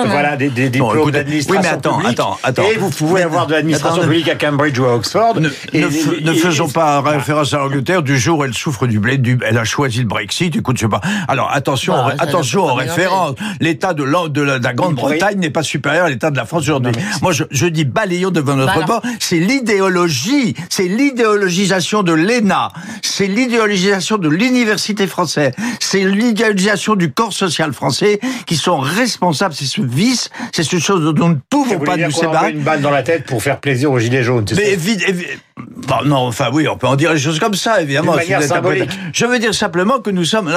voilà, 0.06 0.36
des, 0.36 0.50
des 0.50 0.68
diplômes 0.68 0.96
bon, 0.96 1.10
d'administration 1.10 1.60
Oui, 1.60 1.66
mais 1.68 1.68
attends, 1.68 1.98
publique, 1.98 2.18
attends, 2.18 2.38
attends. 2.42 2.70
Et 2.70 2.76
vous 2.76 2.90
pouvez 2.90 3.22
avoir 3.22 3.46
de 3.46 3.52
l'administration 3.54 4.02
publique 4.02 4.15
catholique 4.22 4.28
à 4.28 4.34
Cambridge 4.46 4.78
ou 4.78 4.84
à 4.84 4.94
Oxford. 4.94 5.40
Ne, 5.40 5.48
Et- 5.72 5.80
ne 5.80 5.88
f- 5.88 6.18
et- 6.18 6.24
ne 6.24 6.32
et- 6.32 6.36
faisons 6.36 6.68
et- 6.68 6.72
pas 6.72 7.00
référence 7.00 7.52
à 7.54 7.58
l'Angleterre 7.58 8.02
du 8.02 8.18
jour 8.18 8.38
où 8.38 8.44
elle 8.44 8.54
souffre 8.54 8.86
du 8.86 8.98
blé, 8.98 9.18
du, 9.18 9.38
elle 9.46 9.58
a 9.58 9.64
choisi 9.64 10.00
le 10.00 10.06
Brexit. 10.06 10.54
Écoute, 10.56 10.76
je 10.76 10.82
sais 10.82 10.88
pas. 10.88 11.00
Alors 11.28 11.50
attention, 11.52 11.92
Bah, 11.94 12.14
attention 12.18 12.64
aux 12.64 12.74
références. 12.74 13.34
L'État 13.60 13.94
de, 13.94 14.04
la, 14.04 14.28
de 14.28 14.42
la 14.42 14.58
Grande-Bretagne 14.74 15.38
n'est 15.38 15.50
pas 15.50 15.62
supérieur 15.62 16.06
à 16.06 16.08
l'État 16.10 16.30
de 16.30 16.36
la 16.36 16.44
France 16.46 16.62
aujourd'hui. 16.62 16.92
Moi, 17.22 17.32
je, 17.32 17.44
je 17.50 17.66
dis 17.66 17.84
balayons 17.84 18.30
devant 18.30 18.56
notre 18.56 18.72
Voilà. 18.72 18.86
bord. 18.86 19.02
C'est 19.20 19.38
l'idéologie, 19.38 20.54
c'est 20.68 20.88
l'idéologisation 20.88 22.02
de 22.02 22.12
l'ENA, 22.12 22.72
c'est 23.02 23.26
l'idéologisation 23.26 24.18
de 24.18 24.28
l'université 24.28 25.06
française, 25.06 25.52
c'est 25.80 26.04
l'idéologisation 26.04 26.94
du 26.94 27.12
corps 27.12 27.32
social 27.32 27.72
français 27.72 28.20
qui 28.46 28.56
sont 28.56 28.78
responsables. 28.78 29.54
C'est 29.54 29.64
ce 29.66 29.80
vice, 29.82 30.30
c'est 30.52 30.62
ce 30.62 30.78
chose 30.78 31.02
dont 31.14 31.26
nous 31.28 31.34
ne 31.34 31.38
pouvons 31.50 31.78
pas 31.80 31.96
dire 31.96 32.08
nous 32.08 32.12
séparer. 32.14 32.52
une 32.52 32.62
balle 32.62 32.80
dans 32.80 32.90
la 32.90 33.02
tête 33.02 33.24
pour 33.26 33.42
faire 33.42 33.58
plaisir 33.58 33.90
aux 33.92 33.98
Mais 34.56 34.64
ça 34.64 34.70
évi- 34.76 35.04
évi- 35.06 35.26
bon, 35.56 35.96
non, 36.04 36.16
enfin 36.26 36.50
oui, 36.52 36.66
on 36.68 36.76
peut 36.76 36.86
en 36.86 36.96
dire 36.96 37.12
des 37.12 37.18
choses 37.18 37.38
comme 37.38 37.54
ça, 37.54 37.80
évidemment. 37.82 38.14
Manière 38.14 38.42
symbolique. 38.42 38.90
Je 39.12 39.26
veux 39.26 39.38
dire 39.38 39.54
simplement 39.54 40.00
que 40.00 40.10
nous 40.10 40.24
sommes 40.24 40.50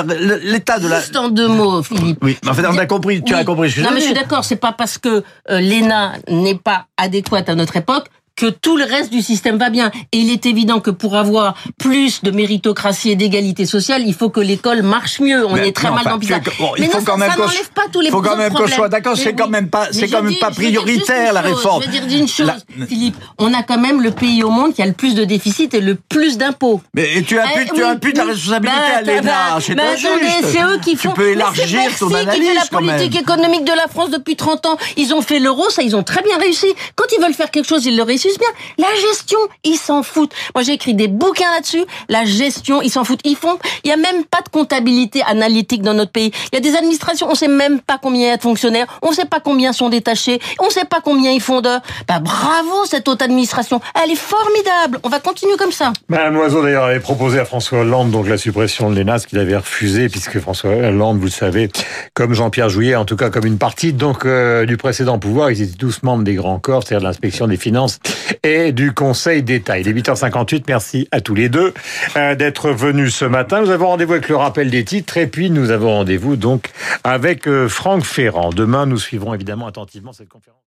l'état 0.44 0.80
de 0.80 0.88
la. 0.88 1.00
Juste 1.00 1.16
en 1.16 1.30
deux 1.30 1.48
mots, 1.48 1.82
Philippe. 1.84 2.20
Oui, 2.22 2.38
mais 2.44 2.50
en 2.50 2.54
fait, 2.54 2.66
on 2.68 2.78
a 2.78 2.86
compris. 2.86 3.24
Tu 3.24 3.34
as 3.34 3.44
compris 3.44 3.72
ce 3.72 3.78
que 3.78 3.82
Non, 3.82 3.90
je 3.90 3.94
mais 3.96 4.00
je 4.02 4.06
suis 4.06 4.14
d'accord. 4.16 4.44
C'est 4.44 4.56
pas 4.56 4.72
parce 4.74 4.98
que 4.98 5.24
euh, 5.50 5.60
l'ENA 5.62 6.14
n'est 6.30 6.56
pas 6.58 6.86
adéquate 6.98 7.50
à 7.50 7.56
notre 7.56 7.76
époque 7.78 8.06
que 8.40 8.46
tout 8.48 8.78
le 8.78 8.86
reste 8.86 9.12
du 9.12 9.22
système 9.22 9.58
va 9.58 9.70
bien. 9.70 9.92
Et 10.14 10.18
il 10.18 10.32
est 10.32 10.46
évident 10.46 10.80
que 10.80 10.92
pour 10.92 11.18
avoir 11.18 11.56
plus 11.78 12.24
de 12.24 12.32
méritocratie 12.32 13.12
et 13.12 13.16
d'égalité 13.18 13.66
sociale, 13.66 14.04
il 14.06 14.14
faut 14.14 14.30
que 14.30 14.40
l'école 14.40 14.82
marche 14.82 15.20
mieux. 15.20 15.46
On 15.46 15.56
Mais 15.56 15.68
est 15.68 15.72
très 15.76 15.90
non, 15.90 15.96
mal 15.96 16.04
enfin, 16.08 16.12
dans 16.12 16.18
bon, 16.18 16.72
il 16.78 16.84
mais 16.84 16.88
faut 16.88 17.00
non, 17.00 17.04
quand 17.04 17.12
ça, 17.14 17.18
même 17.18 17.32
ça 17.32 17.38
n'enlève 17.38 17.70
pas 17.76 17.82
tous 17.92 18.00
les 18.00 18.10
faut 18.12 18.22
quand 18.22 18.38
même 18.38 18.54
qu'on 18.54 18.68
soit 18.68 18.88
d'accord, 18.88 19.18
c'est 19.18 19.34
quand 19.36 19.46
oui. 19.46 19.52
même 19.52 19.70
pas- 19.70 19.88
Mais 19.88 20.00
c'est 20.00 20.08
je 20.08 20.12
quand 20.14 20.22
même 20.24 20.32
dis- 20.32 20.40
pas 20.40 20.52
prioritaire, 20.52 21.34
la 21.34 21.44
chose. 21.44 21.52
réforme. 21.56 21.84
Je 21.84 21.88
veux 21.88 22.08
dire 22.08 22.18
une 22.20 22.28
chose, 22.30 22.48
La- 22.78 22.86
Philippe. 22.88 23.18
On 23.38 23.54
a 23.54 23.62
quand 23.64 23.78
même 23.78 24.02
le 24.02 24.12
pays 24.12 24.42
au 24.44 24.50
monde 24.50 24.74
qui 24.74 24.82
a 24.82 24.86
le 24.86 24.94
plus 24.94 25.16
de 25.16 25.26
déficit 25.26 25.74
et 25.74 25.82
le 25.82 25.96
plus 25.96 26.38
d'impôts. 26.38 26.82
Mais 26.94 27.18
et 27.18 27.24
tu 27.24 27.38
imputes, 27.38 27.54
Eh, 27.62 27.66
tu 27.68 27.74
oui, 27.76 27.82
imputes 27.84 28.18
la 28.18 28.24
oui. 28.24 28.32
responsabilité 28.32 28.78
Bah, 28.78 28.98
à 28.98 29.02
l'ENA. 29.02 29.22
bah, 29.24 29.58
c'est 29.60 29.76
bah, 29.76 29.84
attendez, 29.92 30.48
c'est 30.52 30.64
eux 30.64 30.80
qui 30.82 30.96
font. 30.96 31.10
Tu 31.10 31.16
peux 31.16 31.30
élargir 31.32 31.82
ton 32.00 32.14
analyse 32.14 32.40
qui 32.42 32.48
fait 32.48 32.54
la 32.54 32.66
politique 32.80 33.22
économique 33.22 33.66
de 33.66 33.74
la 33.76 33.88
France 33.90 34.12
depuis 34.12 34.36
30 34.38 34.66
ans. 34.66 34.78
Ils 34.96 35.14
ont 35.14 35.22
fait 35.22 35.40
l'euro, 35.40 35.70
ça, 35.70 35.82
ils 35.82 35.96
ont 35.96 36.04
très 36.04 36.22
bien 36.24 36.38
réussi. 36.38 36.68
Quand 36.96 37.06
ils 37.18 37.22
veulent 37.22 37.34
faire 37.34 37.52
quelque 37.52 37.68
chose, 37.68 37.86
ils 37.86 37.98
le 37.98 38.04
réussissent 38.04 38.29
bien. 38.38 38.48
La 38.78 38.94
gestion, 38.96 39.40
ils 39.64 39.78
s'en 39.78 40.04
foutent. 40.04 40.34
Moi, 40.56 40.64
j'ai 40.64 40.74
écrit 40.74 40.94
des 40.94 41.08
bouquins 41.08 41.52
là-dessus. 41.56 41.86
La 42.08 42.26
gestion, 42.26 42.82
ils 42.82 42.90
s'en 42.90 43.04
foutent. 43.04 43.22
Ils 43.24 43.36
font. 43.36 43.58
Il 43.84 43.90
y 43.90 43.94
a 43.94 43.98
même 43.98 44.24
pas 44.26 44.42
de 44.42 44.50
comptabilité 44.50 45.22
analytique 45.24 45.82
dans 45.82 45.94
notre 45.94 46.12
pays. 46.12 46.32
Il 46.52 46.56
y 46.56 46.58
a 46.58 46.62
des 46.62 46.76
administrations, 46.76 47.28
on 47.30 47.36
sait 47.36 47.48
même 47.48 47.80
pas 47.80 47.98
combien 48.02 48.28
il 48.28 48.30
y 48.30 48.32
a 48.32 48.38
de 48.38 48.42
fonctionnaires. 48.42 48.88
On 49.02 49.12
sait 49.12 49.26
pas 49.26 49.40
combien 49.40 49.74
sont 49.74 49.90
détachés. 49.90 50.40
On 50.60 50.70
sait 50.70 50.86
pas 50.86 51.02
combien 51.04 51.32
ils 51.32 51.42
font 51.42 51.62
d'heures. 51.62 51.82
Bah, 52.08 52.20
bravo 52.20 52.86
cette 52.86 53.08
haute 53.08 53.22
administration. 53.22 53.82
Elle 54.04 54.12
est 54.12 54.16
formidable. 54.16 55.00
On 55.04 55.10
va 55.10 55.20
continuer 55.20 55.56
comme 55.58 55.72
ça. 55.72 55.94
Madame 56.08 56.36
Loiseau, 56.36 56.62
d'ailleurs, 56.62 56.86
avait 56.86 57.00
proposé 57.00 57.40
à 57.40 57.46
François 57.46 57.80
Hollande 57.80 58.12
donc 58.12 58.28
la 58.28 58.38
suppression 58.38 58.90
de 58.90 58.96
l'ENA, 58.96 59.20
ce 59.20 59.28
qu'il 59.28 59.40
avait 59.40 59.58
refusé, 59.58 60.10
puisque 60.10 60.40
François 60.40 60.72
Hollande, 60.72 61.18
vous 61.18 61.26
le 61.26 61.32
savez, 61.32 61.70
comme 62.14 62.34
Jean-Pierre 62.34 62.70
Jouyet, 62.70 62.96
en 62.96 63.06
tout 63.06 63.16
cas 63.16 63.30
comme 63.30 63.46
une 63.46 63.58
partie 63.58 63.94
donc 63.94 64.26
euh, 64.26 64.66
du 64.66 64.78
précédent 64.78 65.20
pouvoir, 65.20 65.52
ils 65.52 65.62
étaient 65.62 65.78
tous 65.78 66.04
membres 66.04 66.24
des 66.24 66.36
grands 66.36 66.60
corps, 66.60 66.84
c'est-à-dire 66.84 67.02
de 67.02 67.08
l'inspection 67.08 67.48
des 67.48 67.58
finances 67.58 68.00
et 68.44 68.72
du 68.72 68.94
Conseil 68.94 69.44
d'État. 69.44 69.80
Il 69.80 69.88
est 69.88 69.94
8h58, 69.94 70.64
merci 70.68 71.08
à 71.12 71.22
tous 71.22 71.36
les 71.36 71.50
deux 71.50 71.74
euh, 72.16 72.36
d'être 72.36 72.72
venus 72.72 73.16
ce 73.16 73.26
matin. 73.26 73.62
Nous 73.62 73.72
avons 73.72 73.88
rendez-vous 73.88 74.14
avec 74.14 74.30
le 74.30 74.36
rappel 74.36 74.70
des 74.70 74.84
titres, 74.84 75.18
et 75.18 75.28
puis 75.28 75.50
nous 75.50 75.72
avons 75.72 75.92
rendez-vous 75.92 76.36
donc 76.36 76.70
avec 77.04 77.48
euh, 77.48 77.68
Franck 77.70 78.04
Ferrand. 78.04 78.50
Demain, 78.52 78.86
nous 78.86 78.98
suivrons 78.98 79.34
évidemment 79.34 79.68
attentivement 79.68 80.14
cette 80.14 80.30
conférence. 80.30 80.58